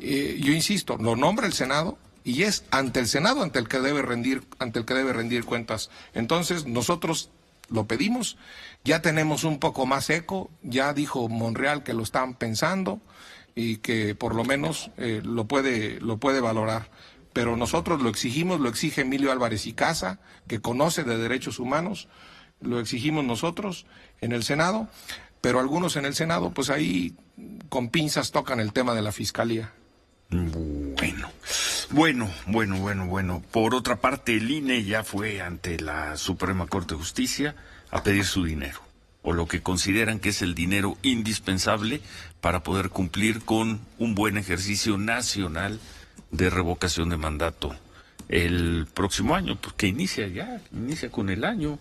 eh, 0.00 0.38
yo 0.40 0.52
insisto, 0.52 0.96
lo 0.96 1.16
nombra 1.16 1.46
el 1.46 1.52
Senado 1.52 1.98
y 2.24 2.42
es 2.42 2.64
ante 2.70 3.00
el 3.00 3.08
Senado 3.08 3.42
ante 3.42 3.58
el 3.58 3.68
que 3.68 3.80
debe 3.80 4.02
rendir, 4.02 4.44
ante 4.58 4.78
el 4.78 4.84
que 4.84 4.94
debe 4.94 5.12
rendir 5.12 5.44
cuentas. 5.44 5.90
Entonces, 6.14 6.66
nosotros 6.66 7.30
lo 7.68 7.86
pedimos, 7.86 8.36
ya 8.84 9.02
tenemos 9.02 9.44
un 9.44 9.58
poco 9.58 9.86
más 9.86 10.08
eco, 10.10 10.50
ya 10.62 10.92
dijo 10.92 11.28
Monreal 11.28 11.82
que 11.82 11.94
lo 11.94 12.02
están 12.02 12.34
pensando 12.34 13.00
y 13.54 13.78
que 13.78 14.14
por 14.14 14.34
lo 14.34 14.44
menos 14.44 14.90
eh, 14.96 15.20
lo 15.24 15.46
puede, 15.46 16.00
lo 16.00 16.18
puede 16.18 16.40
valorar 16.40 16.88
pero 17.38 17.56
nosotros 17.56 18.02
lo 18.02 18.08
exigimos, 18.08 18.58
lo 18.58 18.68
exige 18.68 19.02
Emilio 19.02 19.30
Álvarez 19.30 19.66
y 19.66 19.72
Casa, 19.72 20.18
que 20.48 20.60
conoce 20.60 21.04
de 21.04 21.18
derechos 21.18 21.60
humanos, 21.60 22.08
lo 22.60 22.80
exigimos 22.80 23.24
nosotros 23.24 23.86
en 24.20 24.32
el 24.32 24.42
Senado, 24.42 24.88
pero 25.40 25.60
algunos 25.60 25.94
en 25.94 26.04
el 26.04 26.16
Senado, 26.16 26.50
pues 26.50 26.68
ahí 26.68 27.14
con 27.68 27.90
pinzas 27.90 28.32
tocan 28.32 28.58
el 28.58 28.72
tema 28.72 28.92
de 28.92 29.02
la 29.02 29.12
fiscalía. 29.12 29.72
Bueno, 30.30 31.30
bueno, 31.90 32.30
bueno, 32.46 32.78
bueno, 32.78 33.06
bueno. 33.06 33.42
Por 33.50 33.74
otra 33.74 33.96
parte, 33.96 34.36
el 34.36 34.50
INE 34.50 34.84
ya 34.84 35.02
fue 35.02 35.40
ante 35.40 35.80
la 35.80 36.16
Suprema 36.16 36.66
Corte 36.66 36.94
de 36.94 37.00
Justicia 37.00 37.54
a 37.90 38.02
pedir 38.02 38.24
su 38.24 38.44
dinero, 38.44 38.80
o 39.22 39.32
lo 39.32 39.46
que 39.46 39.62
consideran 39.62 40.20
que 40.20 40.30
es 40.30 40.42
el 40.42 40.54
dinero 40.54 40.98
indispensable 41.02 42.02
para 42.42 42.62
poder 42.62 42.90
cumplir 42.90 43.40
con 43.40 43.80
un 43.98 44.14
buen 44.14 44.36
ejercicio 44.36 44.98
nacional 44.98 45.80
de 46.30 46.50
revocación 46.50 47.08
de 47.08 47.16
mandato 47.16 47.74
el 48.28 48.86
próximo 48.92 49.34
año, 49.34 49.58
porque 49.58 49.86
inicia 49.86 50.28
ya, 50.28 50.60
inicia 50.72 51.10
con 51.10 51.30
el 51.30 51.44
año. 51.44 51.78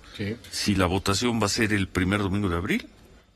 Si 0.50 0.76
la 0.76 0.86
votación 0.86 1.42
va 1.42 1.48
a 1.48 1.50
ser 1.50 1.74
el 1.74 1.90
primer 1.90 2.22
domingo 2.22 2.48
de 2.48 2.56
abril, 2.56 2.88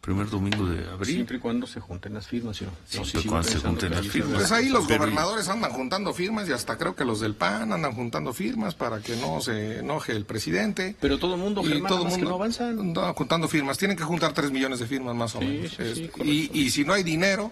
primer 0.01 0.29
domingo 0.29 0.65
de 0.65 0.89
abril. 0.89 1.15
Siempre 1.15 1.38
y 1.38 1.39
cuando 1.39 1.67
se 1.67 1.79
junten 1.79 2.15
las 2.15 2.27
firmas. 2.27 2.58
Siempre 2.58 3.22
y 3.22 3.25
cuando 3.25 3.48
se 3.48 3.60
junten 3.60 3.91
las 3.91 4.08
firmas. 4.08 4.34
Pues 4.34 4.51
ahí 4.51 4.70
los 4.70 4.88
gobernadores 4.88 5.48
andan 5.48 5.72
juntando 5.72 6.13
firmas 6.13 6.50
y 6.50 6.51
hasta 6.51 6.77
creo 6.77 6.96
que 6.96 7.05
los 7.05 7.20
del 7.20 7.36
PAN 7.36 7.72
andan 7.72 7.93
juntando 7.93 8.34
firmas 8.34 8.74
para 8.74 9.00
que 9.00 9.15
no 9.15 9.39
se 9.41 9.79
enoje 9.79 10.13
el 10.13 10.25
presidente. 10.25 10.96
Pero 11.00 11.20
todo 11.20 11.36
el 11.36 11.41
mundo, 11.41 11.62
y 11.63 11.81
todo 11.84 12.03
el 12.03 12.10
mundo 12.10 12.29
no 12.29 12.36
avanzan. 12.36 12.93
juntando 13.13 13.48
firmas. 13.48 13.77
Tienen 13.77 13.96
que 13.96 14.03
juntar 14.03 14.34
tres 14.34 14.51
millones 14.51 14.79
de 14.79 14.88
firmas 14.88 15.15
más 15.15 15.36
o 15.36 15.39
menos. 15.39 15.77
y, 16.24 16.50
y 16.51 16.72
si 16.72 16.84
no 16.84 16.93
hay 16.93 17.03
dinero, 17.03 17.51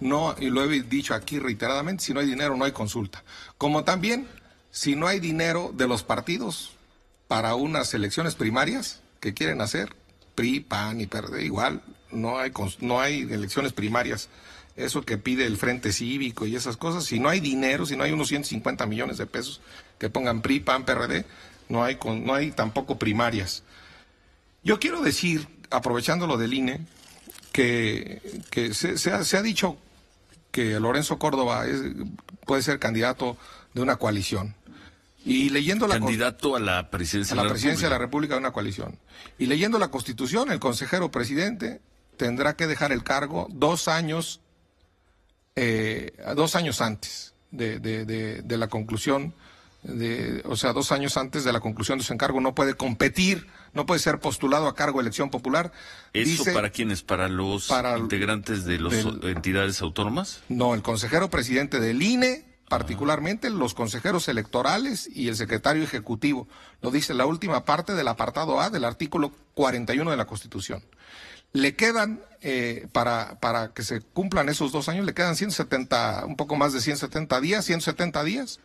no, 0.00 0.34
y 0.40 0.50
lo 0.50 0.64
he 0.64 0.82
dicho 0.82 1.14
aquí 1.14 1.38
reiteradamente, 1.38 2.02
si 2.02 2.14
no 2.14 2.20
hay 2.20 2.26
dinero 2.26 2.56
no 2.56 2.64
hay 2.64 2.72
consulta. 2.72 3.22
Como 3.58 3.84
también 3.84 4.26
si 4.70 4.96
no 4.96 5.06
hay 5.06 5.20
dinero 5.20 5.70
de 5.74 5.86
los 5.86 6.02
partidos 6.02 6.72
para 7.28 7.54
unas 7.54 7.92
elecciones 7.94 8.34
primarias 8.34 9.00
que 9.20 9.34
quieren 9.34 9.60
hacer, 9.60 9.94
PRI, 10.34 10.60
PAN 10.60 11.00
y 11.00 11.06
PRD, 11.06 11.44
igual, 11.44 11.82
no 12.10 12.38
hay, 12.38 12.52
no 12.80 13.00
hay 13.00 13.22
elecciones 13.22 13.72
primarias. 13.72 14.28
Eso 14.74 15.02
que 15.02 15.18
pide 15.18 15.46
el 15.46 15.58
Frente 15.58 15.92
Cívico 15.92 16.46
y 16.46 16.56
esas 16.56 16.76
cosas, 16.76 17.04
si 17.04 17.18
no 17.20 17.28
hay 17.28 17.40
dinero, 17.40 17.84
si 17.84 17.96
no 17.96 18.04
hay 18.04 18.12
unos 18.12 18.28
150 18.28 18.86
millones 18.86 19.18
de 19.18 19.26
pesos 19.26 19.60
que 19.98 20.08
pongan 20.08 20.40
PRI, 20.40 20.60
PAN, 20.60 20.84
PRD, 20.84 21.26
no 21.68 21.84
hay, 21.84 21.98
no 22.04 22.34
hay 22.34 22.50
tampoco 22.52 22.98
primarias. 22.98 23.62
Yo 24.64 24.78
quiero 24.80 25.02
decir, 25.02 25.46
aprovechando 25.70 26.26
lo 26.26 26.36
del 26.38 26.54
INE, 26.54 26.80
que, 27.52 28.20
se, 28.72 29.12
ha, 29.12 29.24
se, 29.24 29.36
ha, 29.36 29.42
dicho 29.42 29.76
que 30.50 30.80
Lorenzo 30.80 31.18
Córdoba 31.18 31.64
puede 32.46 32.62
ser 32.62 32.78
candidato 32.78 33.36
de 33.74 33.82
una 33.82 33.96
coalición. 33.96 34.54
Y 35.24 35.50
leyendo 35.50 35.86
la 35.86 35.98
candidato 35.98 36.56
a 36.56 36.60
la 36.60 36.90
presidencia, 36.90 37.34
a 37.34 37.44
la, 37.44 37.50
presidencia 37.50 37.86
de 37.86 37.92
la 37.92 37.98
República 37.98 38.34
de 38.34 38.40
una 38.40 38.52
coalición. 38.52 38.98
Y 39.38 39.46
leyendo 39.46 39.78
la 39.78 39.88
Constitución, 39.88 40.50
el 40.50 40.58
consejero 40.58 41.10
presidente 41.10 41.80
tendrá 42.16 42.56
que 42.56 42.66
dejar 42.66 42.92
el 42.92 43.04
cargo 43.04 43.46
dos 43.50 43.88
años, 43.88 44.40
eh, 45.56 46.12
dos 46.34 46.56
años 46.56 46.80
antes 46.80 47.34
de, 47.52 47.78
de, 47.78 48.56
la 48.58 48.66
conclusión, 48.68 49.34
de, 49.82 50.42
o 50.44 50.56
sea, 50.56 50.72
dos 50.72 50.90
años 50.92 51.16
antes 51.16 51.44
de 51.44 51.52
la 51.52 51.60
conclusión 51.60 51.98
de 51.98 52.04
su 52.04 52.12
encargo. 52.12 52.40
No 52.40 52.54
puede 52.54 52.74
competir, 52.74 53.46
no 53.74 53.86
puede 53.86 54.00
ser 54.00 54.18
postulado 54.18 54.66
a 54.66 54.74
cargo 54.74 54.98
de 54.98 55.02
elección 55.02 55.30
popular. 55.30 55.72
¿Eso 56.12 56.44
para 56.52 56.70
quiénes? 56.70 57.02
¿Para 57.02 57.28
los 57.28 57.70
integrantes 57.98 58.64
de 58.64 58.80
las 58.80 59.04
entidades 59.22 59.80
autónomas? 59.82 60.40
No, 60.48 60.74
el 60.74 60.82
consejero 60.82 61.30
presidente 61.30 61.78
del 61.78 62.02
INE 62.02 62.51
particularmente 62.72 63.50
los 63.50 63.74
consejeros 63.74 64.28
electorales 64.28 65.06
y 65.14 65.28
el 65.28 65.36
secretario 65.36 65.82
ejecutivo. 65.82 66.48
Lo 66.80 66.90
dice 66.90 67.12
la 67.12 67.26
última 67.26 67.66
parte 67.66 67.92
del 67.92 68.08
apartado 68.08 68.62
A 68.62 68.70
del 68.70 68.86
artículo 68.86 69.30
41 69.52 70.10
de 70.10 70.16
la 70.16 70.24
Constitución. 70.24 70.82
Le 71.52 71.76
quedan, 71.76 72.22
eh, 72.40 72.88
para, 72.92 73.38
para 73.40 73.74
que 73.74 73.82
se 73.82 74.00
cumplan 74.00 74.48
esos 74.48 74.72
dos 74.72 74.88
años, 74.88 75.04
le 75.04 75.12
quedan 75.12 75.36
170, 75.36 76.24
un 76.24 76.36
poco 76.36 76.56
más 76.56 76.72
de 76.72 76.80
170 76.80 77.42
días, 77.42 77.66
170 77.66 78.24
días. 78.24 78.60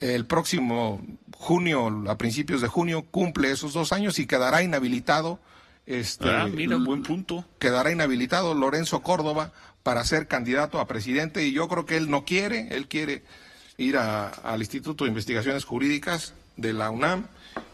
El 0.00 0.24
próximo 0.24 1.06
junio, 1.36 2.04
a 2.08 2.16
principios 2.16 2.62
de 2.62 2.68
junio, 2.68 3.04
cumple 3.10 3.50
esos 3.50 3.74
dos 3.74 3.92
años 3.92 4.18
y 4.18 4.26
quedará 4.26 4.62
inhabilitado. 4.62 5.40
Este, 5.86 6.28
ah, 6.28 6.48
mira, 6.52 6.76
buen 6.76 7.02
punto. 7.02 7.44
Quedará 7.58 7.92
inhabilitado 7.92 8.54
Lorenzo 8.54 9.02
Córdoba 9.02 9.52
para 9.82 10.04
ser 10.04 10.26
candidato 10.26 10.80
a 10.80 10.88
presidente 10.88 11.46
y 11.46 11.52
yo 11.52 11.68
creo 11.68 11.86
que 11.86 11.96
él 11.96 12.10
no 12.10 12.24
quiere, 12.24 12.68
él 12.74 12.88
quiere 12.88 13.22
ir 13.78 13.96
al 13.96 14.60
Instituto 14.60 15.04
de 15.04 15.10
Investigaciones 15.10 15.64
Jurídicas 15.64 16.34
de 16.56 16.72
la 16.72 16.90
UNAM 16.90 17.26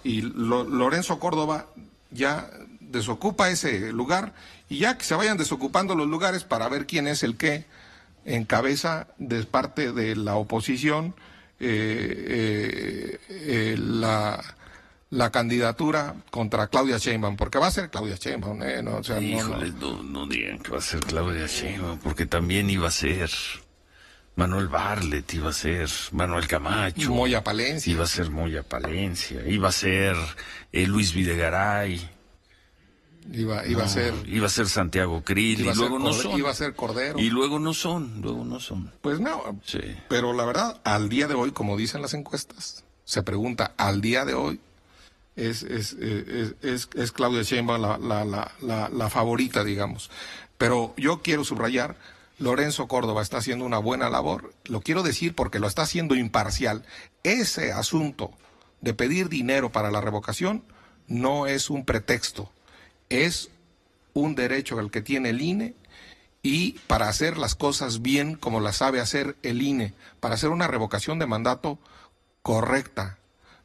y 0.05 0.21
Lorenzo 0.21 1.19
Córdoba 1.19 1.69
ya 2.11 2.51
desocupa 2.81 3.49
ese 3.51 3.93
lugar 3.93 4.35
y 4.69 4.79
ya 4.79 4.99
que 4.99 5.05
se 5.05 5.15
vayan 5.15 5.39
desocupando 5.39 5.95
los 5.95 6.07
lugares 6.07 6.45
para 6.45 6.69
ver 6.69 6.87
quién 6.87 7.09
es 7.09 7.23
el 7.23 7.37
que 7.37 7.65
encabeza 8.25 9.09
de 9.19 9.43
parte 9.45 9.93
de 9.93 10.15
la 10.15 10.37
oposición 10.37 11.15
eh, 11.61 12.27
eh, 12.29 13.19
eh, 13.31 13.77
la 13.79 14.43
la 15.13 15.31
candidatura 15.31 16.15
contra 16.31 16.69
Claudia 16.69 16.97
Sheinbaum, 16.97 17.37
porque 17.37 17.59
va 17.59 17.67
a 17.67 17.71
ser 17.71 17.91
Claudia 17.91 18.17
Sheinbaum, 18.17 18.63
¿eh? 18.63 18.83
No, 18.83 19.01
no, 19.03 20.03
no, 20.03 20.27
digan 20.27 20.59
que 20.59 20.71
va 20.71 20.79
a 20.79 20.81
ser 20.81 21.01
Claudia 21.01 21.47
Sheinbaum, 21.47 21.99
porque 21.99 22.25
también 22.25 22.71
iba 22.71 22.89
a 22.89 22.91
ser 22.91 23.31
Manuel 24.37 24.69
Barlet, 24.69 25.35
iba 25.35 25.51
a 25.51 25.53
ser 25.53 25.91
Manuel 26.13 26.47
Camacho. 26.49 27.11
Moya 27.13 27.45
Palencia. 27.45 27.93
Iba 27.93 28.05
a 28.05 28.07
ser 28.07 28.31
Moya 28.31 28.63
Palencia, 28.63 29.47
iba 29.47 29.69
a 29.69 29.73
ser 29.73 30.17
eh, 30.73 30.87
Luis 30.87 31.13
Videgaray. 31.13 32.11
Iba, 33.31 33.67
iba 33.67 33.85
a 33.85 33.89
ser. 33.89 34.15
Iba 34.27 34.47
a 34.47 34.51
ser 34.51 34.67
Santiago 34.67 35.23
Krill, 35.23 35.61
y 35.61 35.75
luego 35.75 35.99
no 35.99 36.15
son. 36.15 36.39
Iba 36.39 36.51
a 36.51 36.55
ser 36.55 36.75
Cordero. 36.75 37.19
Y 37.19 37.29
luego 37.29 37.59
no 37.59 37.75
son, 37.75 38.23
luego 38.23 38.47
no 38.47 38.61
son. 38.61 38.91
Pues 39.03 39.21
no. 39.21 39.61
Sí. 39.63 39.81
Pero 40.09 40.33
la 40.33 40.47
verdad, 40.47 40.81
al 40.85 41.11
día 41.11 41.29
de 41.29 41.35
hoy, 41.35 41.51
como 41.51 41.77
dicen 41.77 42.01
las 42.01 42.15
encuestas, 42.15 42.85
se 43.05 43.23
pregunta, 43.23 43.75
al 43.77 44.01
día 44.01 44.25
de 44.25 44.33
hoy, 44.33 44.59
es, 45.37 45.63
es, 45.63 45.95
es, 45.95 46.89
es 46.95 47.13
Claudia 47.13 47.43
Sheinbaum 47.43 47.81
la, 47.81 47.99
la, 47.99 48.53
la, 48.61 48.89
la, 48.89 49.11
favorita, 49.11 49.65
digamos. 49.65 50.11
Pero 50.59 50.95
yo 50.97 51.23
quiero 51.23 51.45
subrayar, 51.45 51.97
Lorenzo 52.39 52.87
Córdoba 52.89 53.23
está 53.23 53.39
haciendo 53.39 53.65
una 53.65 53.79
buena 53.79 54.11
labor. 54.11 54.53
Lo 54.65 54.81
quiero 54.81 55.03
decir 55.03 55.35
porque 55.35 55.59
lo 55.59 55.67
está 55.67 55.83
haciendo 55.83 56.15
imparcial. 56.15 56.85
Ese 57.23 57.73
asunto 57.73 58.33
de 58.81 58.95
pedir 58.95 59.29
dinero 59.29 59.73
para 59.73 59.91
la 59.91 60.01
revocación 60.01 60.65
no 61.07 61.47
es 61.47 61.71
un 61.71 61.85
pretexto, 61.85 62.51
es 63.09 63.51
un 64.13 64.35
derecho 64.35 64.79
al 64.79 64.91
que 64.91 65.03
tiene 65.03 65.31
el 65.31 65.41
INE 65.41 65.75
y 66.43 66.73
para 66.87 67.09
hacer 67.09 67.39
las 67.39 67.55
cosas 67.55 68.03
bien 68.03 68.35
como 68.35 68.61
las 68.61 68.79
sabe 68.79 69.01
hacer 69.01 69.37
el 69.43 69.63
INE, 69.63 69.95
para 70.21 70.35
hacer 70.35 70.51
una 70.51 70.67
revocación 70.67 71.19
de 71.19 71.27
mandato 71.27 71.79
correcta, 72.43 73.19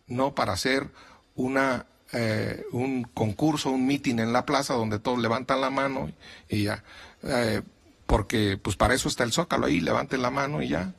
no 0.06 0.36
para 0.36 0.54
hacer 0.54 0.90
una, 1.38 1.86
eh, 2.12 2.66
un 2.74 3.04
concurso, 3.04 3.72
un 3.72 3.88
meeting 3.88 4.20
en 4.20 4.34
la 4.34 4.46
plaza 4.46 4.74
donde 4.74 5.00
todos 5.00 5.20
levantan 5.20 5.62
la 5.62 5.70
mano 5.70 6.12
y 6.50 6.64
ya. 6.64 6.84
Eh, 7.24 7.62
porque 8.06 8.58
pues 8.62 8.76
para 8.76 8.94
eso 8.94 9.08
está 9.08 9.24
el 9.24 9.32
zócalo 9.32 9.68
ahí, 9.68 9.80
levanten 9.80 10.22
la 10.22 10.32
mano 10.32 10.62
y 10.62 10.70
ya, 10.70 10.94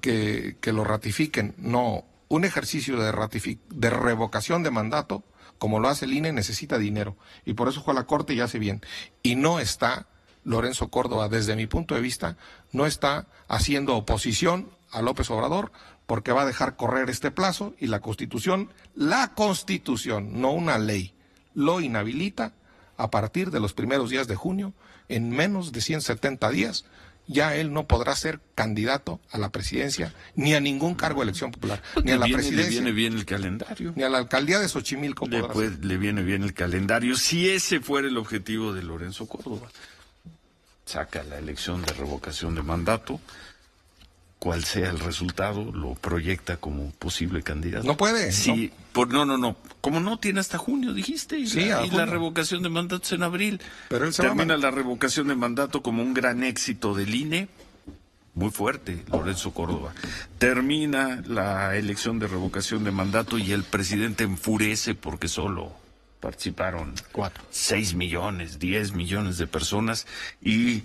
que, 0.00 0.56
que 0.60 0.72
lo 0.72 0.84
ratifiquen. 0.84 1.54
No, 1.58 2.04
un 2.28 2.44
ejercicio 2.44 2.98
de, 3.00 3.58
de 3.70 3.90
revocación 3.90 4.62
de 4.62 4.70
mandato, 4.70 5.22
como 5.58 5.80
lo 5.80 5.88
hace 5.88 6.04
el 6.04 6.12
INE, 6.12 6.32
necesita 6.32 6.78
dinero. 6.78 7.16
Y 7.44 7.54
por 7.54 7.68
eso 7.68 7.82
fue 7.82 7.92
a 7.92 7.96
la 7.96 8.06
Corte 8.06 8.34
y 8.34 8.40
hace 8.40 8.58
bien. 8.58 8.82
Y 9.22 9.36
no 9.36 9.58
está 9.58 10.06
Lorenzo 10.44 10.88
Córdoba, 10.88 11.28
desde 11.28 11.56
mi 11.56 11.66
punto 11.66 11.94
de 11.94 12.00
vista, 12.00 12.36
no 12.72 12.86
está 12.86 13.26
haciendo 13.48 13.96
oposición 13.96 14.70
a 14.90 15.02
López 15.02 15.30
Obrador 15.30 15.72
porque 16.08 16.32
va 16.32 16.42
a 16.42 16.46
dejar 16.46 16.74
correr 16.74 17.10
este 17.10 17.30
plazo 17.30 17.74
y 17.78 17.86
la 17.86 18.00
Constitución, 18.00 18.70
la 18.94 19.34
Constitución, 19.34 20.40
no 20.40 20.52
una 20.52 20.78
ley, 20.78 21.12
lo 21.52 21.82
inhabilita 21.82 22.54
a 22.96 23.10
partir 23.10 23.50
de 23.50 23.60
los 23.60 23.74
primeros 23.74 24.08
días 24.08 24.26
de 24.26 24.34
junio, 24.34 24.72
en 25.10 25.28
menos 25.28 25.70
de 25.70 25.82
170 25.82 26.48
días, 26.48 26.86
ya 27.26 27.54
él 27.54 27.74
no 27.74 27.86
podrá 27.86 28.16
ser 28.16 28.40
candidato 28.54 29.20
a 29.30 29.36
la 29.36 29.50
presidencia 29.50 30.14
ni 30.34 30.54
a 30.54 30.60
ningún 30.60 30.94
cargo 30.94 31.20
de 31.20 31.24
elección 31.24 31.50
popular, 31.50 31.82
pues 31.92 32.06
ni 32.06 32.12
a 32.12 32.16
la 32.16 32.24
presidencia. 32.24 32.64
Le 32.64 32.70
viene 32.70 32.92
bien 32.92 33.12
el 33.12 33.26
calendario. 33.26 33.92
Ni 33.94 34.02
a 34.02 34.08
la 34.08 34.16
alcaldía 34.16 34.60
de 34.60 34.68
Xochimilco. 34.70 35.26
Le, 35.26 35.42
le 35.82 35.98
viene 35.98 36.22
bien 36.22 36.42
el 36.42 36.54
calendario, 36.54 37.16
si 37.16 37.50
ese 37.50 37.80
fuera 37.80 38.08
el 38.08 38.16
objetivo 38.16 38.72
de 38.72 38.82
Lorenzo 38.82 39.28
Córdoba. 39.28 39.68
Saca 40.86 41.22
la 41.22 41.36
elección 41.36 41.82
de 41.82 41.92
revocación 41.92 42.54
de 42.54 42.62
mandato, 42.62 43.20
cual 44.38 44.64
sea 44.64 44.90
el 44.90 45.00
resultado, 45.00 45.64
lo 45.72 45.94
proyecta 45.94 46.58
como 46.58 46.90
posible 46.92 47.42
candidato. 47.42 47.86
No 47.86 47.96
puede. 47.96 48.32
Sí, 48.32 48.72
no. 48.72 48.84
Por, 48.92 49.12
no, 49.12 49.24
no, 49.24 49.36
no. 49.36 49.56
Como 49.80 50.00
no 50.00 50.18
tiene 50.18 50.40
hasta 50.40 50.58
junio, 50.58 50.92
dijiste, 50.92 51.38
y, 51.38 51.46
sí, 51.46 51.66
la, 51.66 51.84
y 51.84 51.90
la, 51.90 52.06
revocación 52.06 52.62
de 52.62 52.68
mandatos 52.68 53.12
en 53.12 53.22
abril. 53.22 53.60
Pero 53.88 54.06
él 54.06 54.14
Termina 54.14 54.56
la 54.56 54.70
revocación 54.70 55.28
de 55.28 55.34
mandato 55.34 55.82
como 55.82 56.02
un 56.02 56.14
gran 56.14 56.44
éxito 56.44 56.94
del 56.94 57.14
INE. 57.14 57.48
Muy 58.34 58.50
fuerte, 58.50 59.02
Lorenzo 59.10 59.52
Córdoba. 59.52 59.92
Termina 60.38 61.22
la 61.26 61.74
elección 61.74 62.20
de 62.20 62.28
revocación 62.28 62.84
de 62.84 62.92
mandato 62.92 63.36
y 63.36 63.50
el 63.50 63.64
presidente 63.64 64.22
enfurece 64.22 64.94
porque 64.94 65.26
solo 65.26 65.72
participaron 66.20 66.94
cuatro, 67.10 67.42
seis 67.50 67.94
millones, 67.94 68.60
diez 68.60 68.92
millones 68.92 69.38
de 69.38 69.48
personas 69.48 70.06
y 70.40 70.84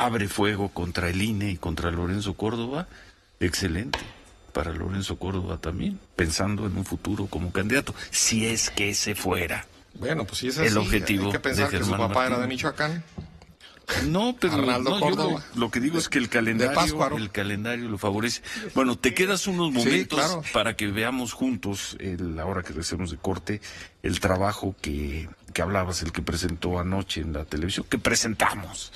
abre 0.00 0.28
fuego 0.28 0.70
contra 0.70 1.08
el 1.10 1.20
INE 1.20 1.50
y 1.50 1.56
contra 1.56 1.90
Lorenzo 1.90 2.34
Córdoba, 2.34 2.88
excelente 3.38 3.98
para 4.50 4.72
Lorenzo 4.72 5.16
Córdoba 5.16 5.58
también, 5.58 5.98
pensando 6.16 6.66
en 6.66 6.76
un 6.76 6.84
futuro 6.84 7.26
como 7.26 7.52
candidato, 7.52 7.94
si 8.10 8.46
es 8.46 8.70
que 8.70 8.94
se 8.94 9.14
fuera. 9.14 9.66
Bueno, 9.94 10.24
pues 10.24 10.38
si 10.38 10.48
es 10.48 10.58
así, 10.58 10.68
el 10.68 10.78
objetivo 10.78 11.26
hay 11.26 11.32
que 11.32 11.40
pensar 11.40 11.70
que 11.70 11.82
su 11.82 11.90
papá 11.90 12.26
era 12.26 12.38
de 12.38 12.46
Michoacán. 12.46 13.04
No, 14.06 14.36
pero 14.38 14.56
no, 14.56 15.42
lo, 15.56 15.70
que 15.70 15.80
digo 15.80 15.98
es 15.98 16.08
que 16.08 16.18
el 16.18 16.28
calendario, 16.28 17.16
el 17.16 17.30
calendario 17.30 17.88
lo 17.88 17.98
favorece. 17.98 18.40
Bueno, 18.74 18.96
te 18.96 19.14
quedas 19.14 19.48
unos 19.48 19.72
momentos 19.72 20.20
para 20.52 20.76
que 20.76 20.86
veamos 20.86 21.32
juntos, 21.32 21.96
el, 21.98 22.38
ahora 22.38 22.62
que 22.62 22.68
regresemos 22.68 23.10
de 23.10 23.16
corte, 23.16 23.60
el 24.04 24.20
trabajo 24.20 24.76
que, 24.80 25.28
que 25.52 25.62
hablabas, 25.62 26.02
el 26.02 26.12
que 26.12 26.22
presentó 26.22 26.78
anoche 26.78 27.20
en 27.20 27.32
la 27.32 27.44
televisión, 27.44 27.86
que 27.88 27.98
presentamos 27.98 28.92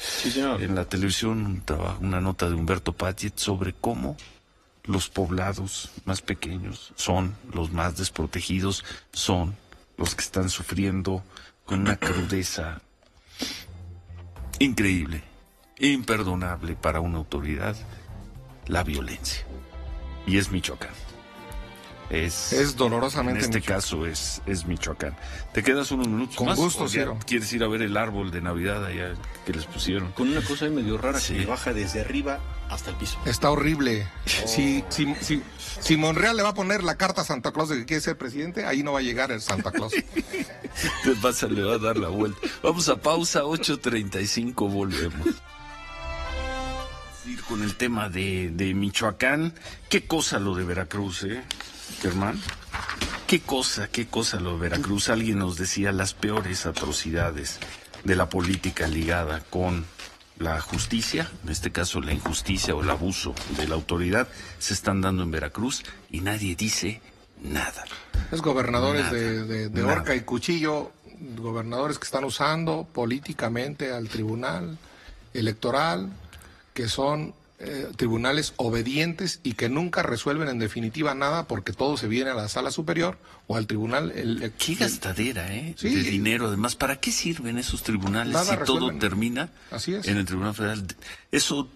en 0.60 0.74
la 0.74 0.84
televisión, 0.84 1.44
un 1.44 1.60
trabajo, 1.62 1.98
una 2.00 2.20
nota 2.20 2.48
de 2.48 2.54
Humberto 2.54 2.92
Paget 2.92 3.36
sobre 3.36 3.72
cómo 3.72 4.16
los 4.84 5.08
poblados 5.08 5.90
más 6.04 6.22
pequeños 6.22 6.92
son 6.96 7.34
los 7.52 7.72
más 7.72 7.96
desprotegidos, 7.96 8.84
son 9.12 9.56
los 9.96 10.14
que 10.14 10.22
están 10.22 10.50
sufriendo 10.50 11.22
con 11.64 11.80
una 11.80 11.96
crudeza 11.96 12.82
increíble, 14.58 15.22
imperdonable 15.78 16.76
para 16.76 17.00
una 17.00 17.18
autoridad, 17.18 17.76
la 18.66 18.82
violencia. 18.82 19.44
Y 20.26 20.38
es 20.38 20.50
Michoacán. 20.50 20.92
Es, 22.10 22.52
es 22.52 22.76
dolorosamente. 22.76 23.40
En 23.40 23.44
este 23.44 23.62
caso 23.62 24.06
es, 24.06 24.42
es 24.46 24.66
Michoacán. 24.66 25.16
¿Te 25.52 25.62
quedas 25.62 25.90
unos 25.90 26.08
minutos 26.08 26.36
Con 26.36 26.46
más? 26.48 26.58
gusto, 26.58 26.86
¿Quieres 27.26 27.52
ir 27.52 27.64
a 27.64 27.68
ver 27.68 27.82
el 27.82 27.96
árbol 27.96 28.30
de 28.30 28.40
Navidad 28.40 28.84
allá 28.84 29.14
que 29.46 29.52
les 29.52 29.64
pusieron? 29.64 30.12
Con 30.12 30.28
una 30.28 30.42
cosa 30.42 30.66
ahí 30.66 30.70
medio 30.70 30.98
rara 30.98 31.18
que 31.20 31.46
baja 31.46 31.72
desde 31.72 32.02
arriba 32.02 32.40
hasta 32.68 32.90
el 32.90 32.96
piso. 32.96 33.18
Está 33.24 33.50
horrible. 33.50 34.06
Oh. 34.26 34.46
Si, 34.46 34.84
si, 34.90 35.14
si, 35.20 35.42
si, 35.80 35.96
Monreal 35.96 36.36
le 36.36 36.42
va 36.42 36.50
a 36.50 36.54
poner 36.54 36.82
la 36.82 36.96
carta 36.96 37.22
a 37.22 37.24
Santa 37.24 37.52
Claus 37.52 37.68
de 37.70 37.76
que 37.78 37.86
quiere 37.86 38.00
ser 38.00 38.18
presidente, 38.18 38.66
ahí 38.66 38.82
no 38.82 38.92
va 38.92 38.98
a 38.98 39.02
llegar 39.02 39.32
el 39.32 39.40
Santa 39.40 39.70
Claus. 39.70 39.92
pues 41.04 41.18
pasa, 41.22 41.46
le 41.46 41.62
va 41.62 41.74
a 41.74 41.78
dar 41.78 41.96
la 41.96 42.08
vuelta. 42.08 42.38
Vamos 42.62 42.88
a 42.88 42.96
pausa, 42.96 43.42
8.35, 43.42 44.70
volvemos. 44.70 45.28
Ir 47.26 47.42
con 47.44 47.62
el 47.62 47.74
tema 47.76 48.10
de, 48.10 48.50
de 48.50 48.74
Michoacán. 48.74 49.54
¿Qué 49.88 50.06
cosa 50.06 50.38
lo 50.38 50.54
de 50.54 50.64
Veracruz, 50.64 51.24
eh? 51.24 51.42
Germán. 52.04 52.38
¿Qué 53.26 53.40
cosa, 53.40 53.88
qué 53.88 54.06
cosa 54.08 54.38
lo 54.38 54.52
de 54.52 54.68
Veracruz? 54.68 55.08
Alguien 55.08 55.38
nos 55.38 55.56
decía 55.56 55.90
las 55.90 56.12
peores 56.12 56.66
atrocidades 56.66 57.58
de 58.04 58.14
la 58.14 58.28
política 58.28 58.86
ligada 58.86 59.40
con 59.48 59.86
la 60.38 60.60
justicia, 60.60 61.30
en 61.42 61.50
este 61.50 61.72
caso 61.72 62.02
la 62.02 62.12
injusticia 62.12 62.74
o 62.74 62.82
el 62.82 62.90
abuso 62.90 63.34
de 63.56 63.66
la 63.66 63.76
autoridad, 63.76 64.28
se 64.58 64.74
están 64.74 65.00
dando 65.00 65.22
en 65.22 65.30
Veracruz 65.30 65.82
y 66.10 66.20
nadie 66.20 66.54
dice 66.54 67.00
nada. 67.42 67.86
Es 68.30 68.42
gobernadores 68.42 69.10
de, 69.10 69.70
de, 69.70 69.82
horca 69.82 70.14
y 70.14 70.20
cuchillo, 70.20 70.92
gobernadores 71.38 71.98
que 71.98 72.04
están 72.04 72.24
usando 72.24 72.86
políticamente 72.92 73.92
al 73.92 74.10
tribunal 74.10 74.76
electoral, 75.32 76.12
que 76.74 76.86
son 76.86 77.32
eh, 77.64 77.88
tribunales 77.96 78.54
obedientes 78.56 79.40
y 79.42 79.54
que 79.54 79.68
nunca 79.68 80.02
resuelven 80.02 80.48
en 80.48 80.58
definitiva 80.58 81.14
nada 81.14 81.48
porque 81.48 81.72
todo 81.72 81.96
se 81.96 82.08
viene 82.08 82.30
a 82.30 82.34
la 82.34 82.48
sala 82.48 82.70
superior 82.70 83.18
o 83.46 83.56
al 83.56 83.66
tribunal. 83.66 84.12
El, 84.12 84.52
Qué 84.58 84.74
gastadera, 84.74 85.54
¿eh? 85.54 85.74
De 85.80 85.88
dinero, 85.88 86.48
además. 86.48 86.76
¿Para 86.76 86.96
qué 86.96 87.12
sirven 87.12 87.58
esos 87.58 87.82
tribunales 87.82 88.36
si 88.46 88.56
todo 88.64 88.96
termina 88.98 89.50
en 89.86 90.16
el 90.16 90.24
Tribunal 90.24 90.54
Federal? 90.54 90.84
Eso 91.32 91.68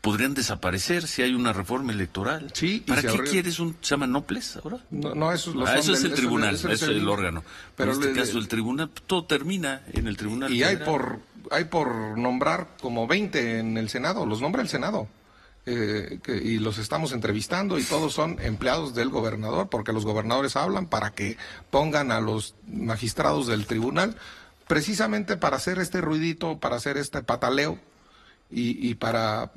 podrían 0.00 0.34
desaparecer 0.34 1.06
si 1.06 1.22
hay 1.22 1.34
una 1.34 1.52
reforma 1.52 1.92
electoral. 1.92 2.50
Sí, 2.54 2.82
¿Para 2.86 3.02
qué 3.02 3.18
quieres 3.18 3.60
un 3.60 3.76
se 3.80 3.90
llama 3.90 4.06
Noples 4.06 4.56
ahora? 4.56 4.78
No, 4.90 5.32
eso, 5.32 5.54
ah, 5.66 5.78
eso 5.78 5.92
es 5.92 6.04
el 6.04 6.14
tribunal, 6.14 6.54
eso, 6.54 6.70
es 6.70 6.82
el, 6.82 7.06
órgano. 7.08 7.44
Pero 7.76 7.92
en 7.92 8.00
este 8.00 8.12
caso 8.12 8.38
el 8.38 8.48
tribunal 8.48 8.90
todo 9.06 9.24
termina 9.24 9.82
en 9.92 10.06
el 10.06 10.16
tribunal. 10.16 10.52
Y 10.52 10.62
hay 10.62 10.76
por 10.76 11.20
hay 11.50 11.64
por 11.64 12.18
nombrar 12.18 12.76
como 12.80 13.06
20 13.06 13.58
en 13.58 13.76
el 13.76 13.88
Senado, 13.88 14.26
los 14.26 14.40
nombra 14.40 14.62
el 14.62 14.68
Senado. 14.68 15.08
Eh, 15.66 16.18
y 16.42 16.58
los 16.58 16.78
estamos 16.78 17.12
entrevistando 17.12 17.78
y 17.78 17.82
todos 17.82 18.14
son 18.14 18.38
empleados 18.40 18.94
del 18.94 19.10
gobernador, 19.10 19.68
porque 19.68 19.92
los 19.92 20.06
gobernadores 20.06 20.56
hablan 20.56 20.86
para 20.86 21.10
que 21.10 21.36
pongan 21.70 22.10
a 22.12 22.20
los 22.20 22.54
magistrados 22.66 23.46
del 23.46 23.66
tribunal, 23.66 24.16
precisamente 24.66 25.36
para 25.36 25.56
hacer 25.56 25.78
este 25.78 26.00
ruidito, 26.00 26.58
para 26.58 26.76
hacer 26.76 26.96
este 26.96 27.22
pataleo 27.22 27.78
y, 28.50 28.88
y 28.88 28.94
para 28.94 29.52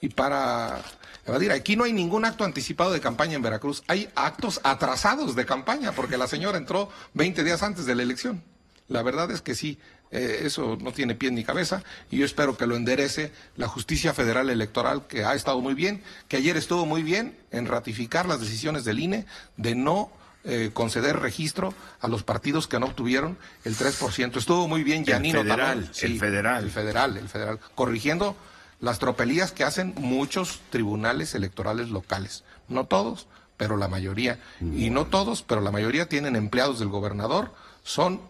y 0.00 0.10
para 0.10 0.82
evadir. 1.26 1.52
Aquí 1.52 1.76
no 1.76 1.84
hay 1.84 1.92
ningún 1.92 2.24
acto 2.24 2.44
anticipado 2.44 2.92
de 2.92 3.00
campaña 3.00 3.34
en 3.34 3.42
Veracruz, 3.42 3.82
hay 3.88 4.08
actos 4.14 4.60
atrasados 4.64 5.34
de 5.34 5.46
campaña, 5.46 5.92
porque 5.92 6.18
la 6.18 6.26
señora 6.26 6.58
entró 6.58 6.90
20 7.14 7.44
días 7.44 7.62
antes 7.62 7.86
de 7.86 7.94
la 7.94 8.02
elección. 8.02 8.42
La 8.88 9.02
verdad 9.02 9.30
es 9.30 9.42
que 9.42 9.54
sí, 9.54 9.78
eh, 10.10 10.40
eso 10.44 10.78
no 10.80 10.92
tiene 10.92 11.14
pie 11.14 11.30
ni 11.30 11.44
cabeza 11.44 11.82
y 12.10 12.18
yo 12.18 12.24
espero 12.24 12.56
que 12.56 12.66
lo 12.66 12.76
enderece 12.76 13.32
la 13.56 13.68
justicia 13.68 14.14
federal 14.14 14.48
electoral 14.50 15.06
que 15.06 15.24
ha 15.24 15.34
estado 15.34 15.60
muy 15.60 15.74
bien, 15.74 16.02
que 16.28 16.36
ayer 16.36 16.56
estuvo 16.56 16.86
muy 16.86 17.02
bien 17.02 17.36
en 17.50 17.66
ratificar 17.66 18.26
las 18.26 18.40
decisiones 18.40 18.84
del 18.84 19.00
INE 19.00 19.26
de 19.56 19.74
no 19.74 20.10
eh, 20.44 20.70
conceder 20.72 21.18
registro 21.18 21.74
a 22.00 22.08
los 22.08 22.22
partidos 22.22 22.68
que 22.68 22.78
no 22.78 22.86
obtuvieron 22.86 23.36
el 23.64 23.76
3%. 23.76 24.36
Estuvo 24.36 24.66
muy 24.66 24.82
bien 24.82 25.04
Yanino 25.04 25.40
el 25.40 25.46
federal, 25.46 25.90
el 26.00 26.18
federal. 26.18 26.64
El 26.64 26.70
federal, 26.70 27.16
el 27.16 27.28
federal, 27.28 27.60
corrigiendo 27.74 28.36
las 28.80 28.98
tropelías 28.98 29.52
que 29.52 29.64
hacen 29.64 29.94
muchos 29.96 30.60
tribunales 30.70 31.34
electorales 31.34 31.90
locales. 31.90 32.44
No 32.68 32.86
todos, 32.86 33.26
pero 33.56 33.76
la 33.76 33.88
mayoría. 33.88 34.38
Y 34.60 34.90
no 34.90 35.06
todos, 35.06 35.42
pero 35.42 35.60
la 35.60 35.72
mayoría 35.72 36.08
tienen 36.08 36.36
empleados 36.36 36.78
del 36.78 36.88
gobernador, 36.88 37.52
son, 37.82 38.20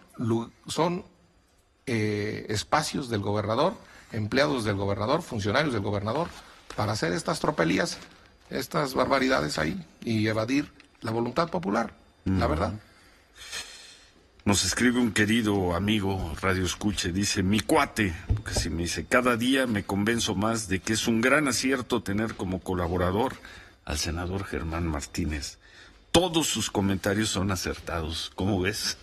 son 0.66 1.04
eh, 1.88 2.46
espacios 2.50 3.08
del 3.08 3.20
gobernador, 3.20 3.74
empleados 4.12 4.64
del 4.64 4.76
gobernador, 4.76 5.22
funcionarios 5.22 5.72
del 5.72 5.82
gobernador, 5.82 6.28
para 6.76 6.92
hacer 6.92 7.12
estas 7.12 7.40
tropelías, 7.40 7.98
estas 8.50 8.92
barbaridades 8.92 9.58
ahí 9.58 9.82
y 10.04 10.26
evadir 10.26 10.70
la 11.00 11.10
voluntad 11.10 11.48
popular, 11.48 11.94
la 12.26 12.46
verdad. 12.46 12.74
Nos 14.44 14.64
escribe 14.64 14.98
un 14.98 15.12
querido 15.12 15.74
amigo 15.74 16.34
Radio 16.40 16.64
Escuche, 16.64 17.12
dice, 17.12 17.42
mi 17.42 17.60
cuate, 17.60 18.14
porque 18.28 18.54
si 18.54 18.70
me 18.70 18.82
dice, 18.82 19.06
cada 19.06 19.36
día 19.36 19.66
me 19.66 19.84
convenzo 19.84 20.34
más 20.34 20.68
de 20.68 20.80
que 20.80 20.92
es 20.92 21.08
un 21.08 21.20
gran 21.20 21.48
acierto 21.48 22.02
tener 22.02 22.34
como 22.34 22.60
colaborador 22.60 23.34
al 23.84 23.98
senador 23.98 24.44
Germán 24.44 24.86
Martínez. 24.86 25.58
Todos 26.12 26.46
sus 26.46 26.70
comentarios 26.70 27.30
son 27.30 27.50
acertados, 27.50 28.30
¿cómo 28.34 28.60
ves? 28.60 28.98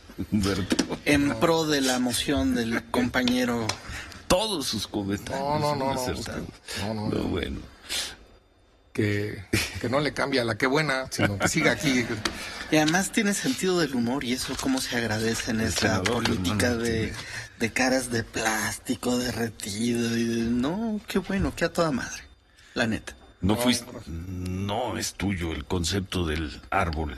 En 1.05 1.35
pro 1.39 1.65
de 1.65 1.81
la 1.81 1.99
moción 1.99 2.55
del 2.55 2.83
compañero. 2.85 3.67
Todos 4.27 4.65
sus 4.67 4.87
comentarios. 4.87 5.41
No, 5.41 5.75
no, 5.75 5.93
no. 5.93 6.93
No, 6.93 7.09
no, 7.09 7.23
bueno. 7.23 7.59
Que, 8.93 9.43
que 9.81 9.89
no 9.89 9.99
le 9.99 10.13
cambia 10.13 10.45
la 10.45 10.57
que 10.57 10.67
buena, 10.67 11.07
sino 11.11 11.37
que 11.37 11.49
siga 11.49 11.73
aquí. 11.73 12.05
Y 12.71 12.77
además 12.77 13.11
tiene 13.11 13.33
sentido 13.33 13.79
del 13.79 13.93
humor 13.93 14.23
y 14.23 14.33
eso 14.33 14.55
cómo 14.59 14.79
se 14.79 14.95
agradece 14.95 15.51
en 15.51 15.59
esta 15.59 16.01
política 16.01 16.73
de, 16.75 17.13
de, 17.59 17.73
caras 17.73 18.09
de 18.09 18.23
plástico 18.23 19.17
derretido. 19.17 20.17
Y 20.17 20.47
no, 20.49 21.01
qué 21.07 21.19
bueno, 21.19 21.53
qué 21.55 21.65
a 21.65 21.73
toda 21.73 21.91
madre, 21.91 22.23
la 22.73 22.87
neta. 22.87 23.15
No 23.41 23.57
fuiste, 23.57 23.91
no 24.07 24.97
es 24.97 25.13
tuyo 25.13 25.51
el 25.51 25.65
concepto 25.65 26.25
del 26.25 26.61
árbol 26.71 27.15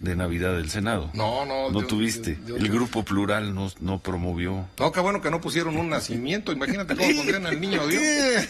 de 0.00 0.16
Navidad 0.16 0.56
del 0.56 0.70
Senado. 0.70 1.10
No, 1.14 1.44
no. 1.44 1.70
No 1.70 1.86
tuviste. 1.86 2.38
el 2.48 2.68
grupo 2.68 3.04
plural 3.04 3.54
no, 3.54 3.70
no 3.80 3.98
promovió. 4.00 4.66
No, 4.78 4.92
qué 4.92 5.00
bueno 5.00 5.20
que 5.20 5.30
no 5.30 5.40
pusieron 5.40 5.76
un 5.76 5.90
nacimiento. 5.90 6.52
Imagínate 6.52 6.96
cómo 6.96 7.14
pondrían 7.16 7.46
al 7.46 7.60
niño 7.60 7.86
Dios. 7.86 8.02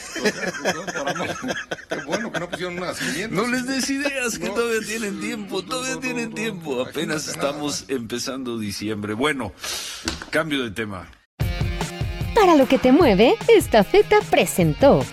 qué 1.89 1.97
bueno 2.07 2.33
que 2.33 2.41
no 2.41 2.49
pusieron 2.49 2.75
un 2.75 2.81
nacimiento. 2.81 3.35
No 3.35 3.49
les 3.49 3.67
des 3.67 3.91
ideas 3.91 4.39
que 4.39 4.49
todavía 4.49 4.81
tienen 4.87 5.21
tiempo. 5.21 5.63
Todavía 5.63 6.01
tienen 6.01 6.33
tiempo. 6.33 6.83
Apenas 6.83 7.29
estamos 7.29 7.85
empezando 7.89 8.59
diciembre. 8.59 9.15
Bueno, 9.15 9.53
cambio 10.31 10.63
de 10.63 10.71
tema. 10.71 11.09
Para 12.35 12.55
lo 12.55 12.67
que 12.69 12.79
te 12.79 12.93
mueve, 12.93 13.35
esta 13.49 13.83
feta 13.83 14.21
presentó. 14.31 15.05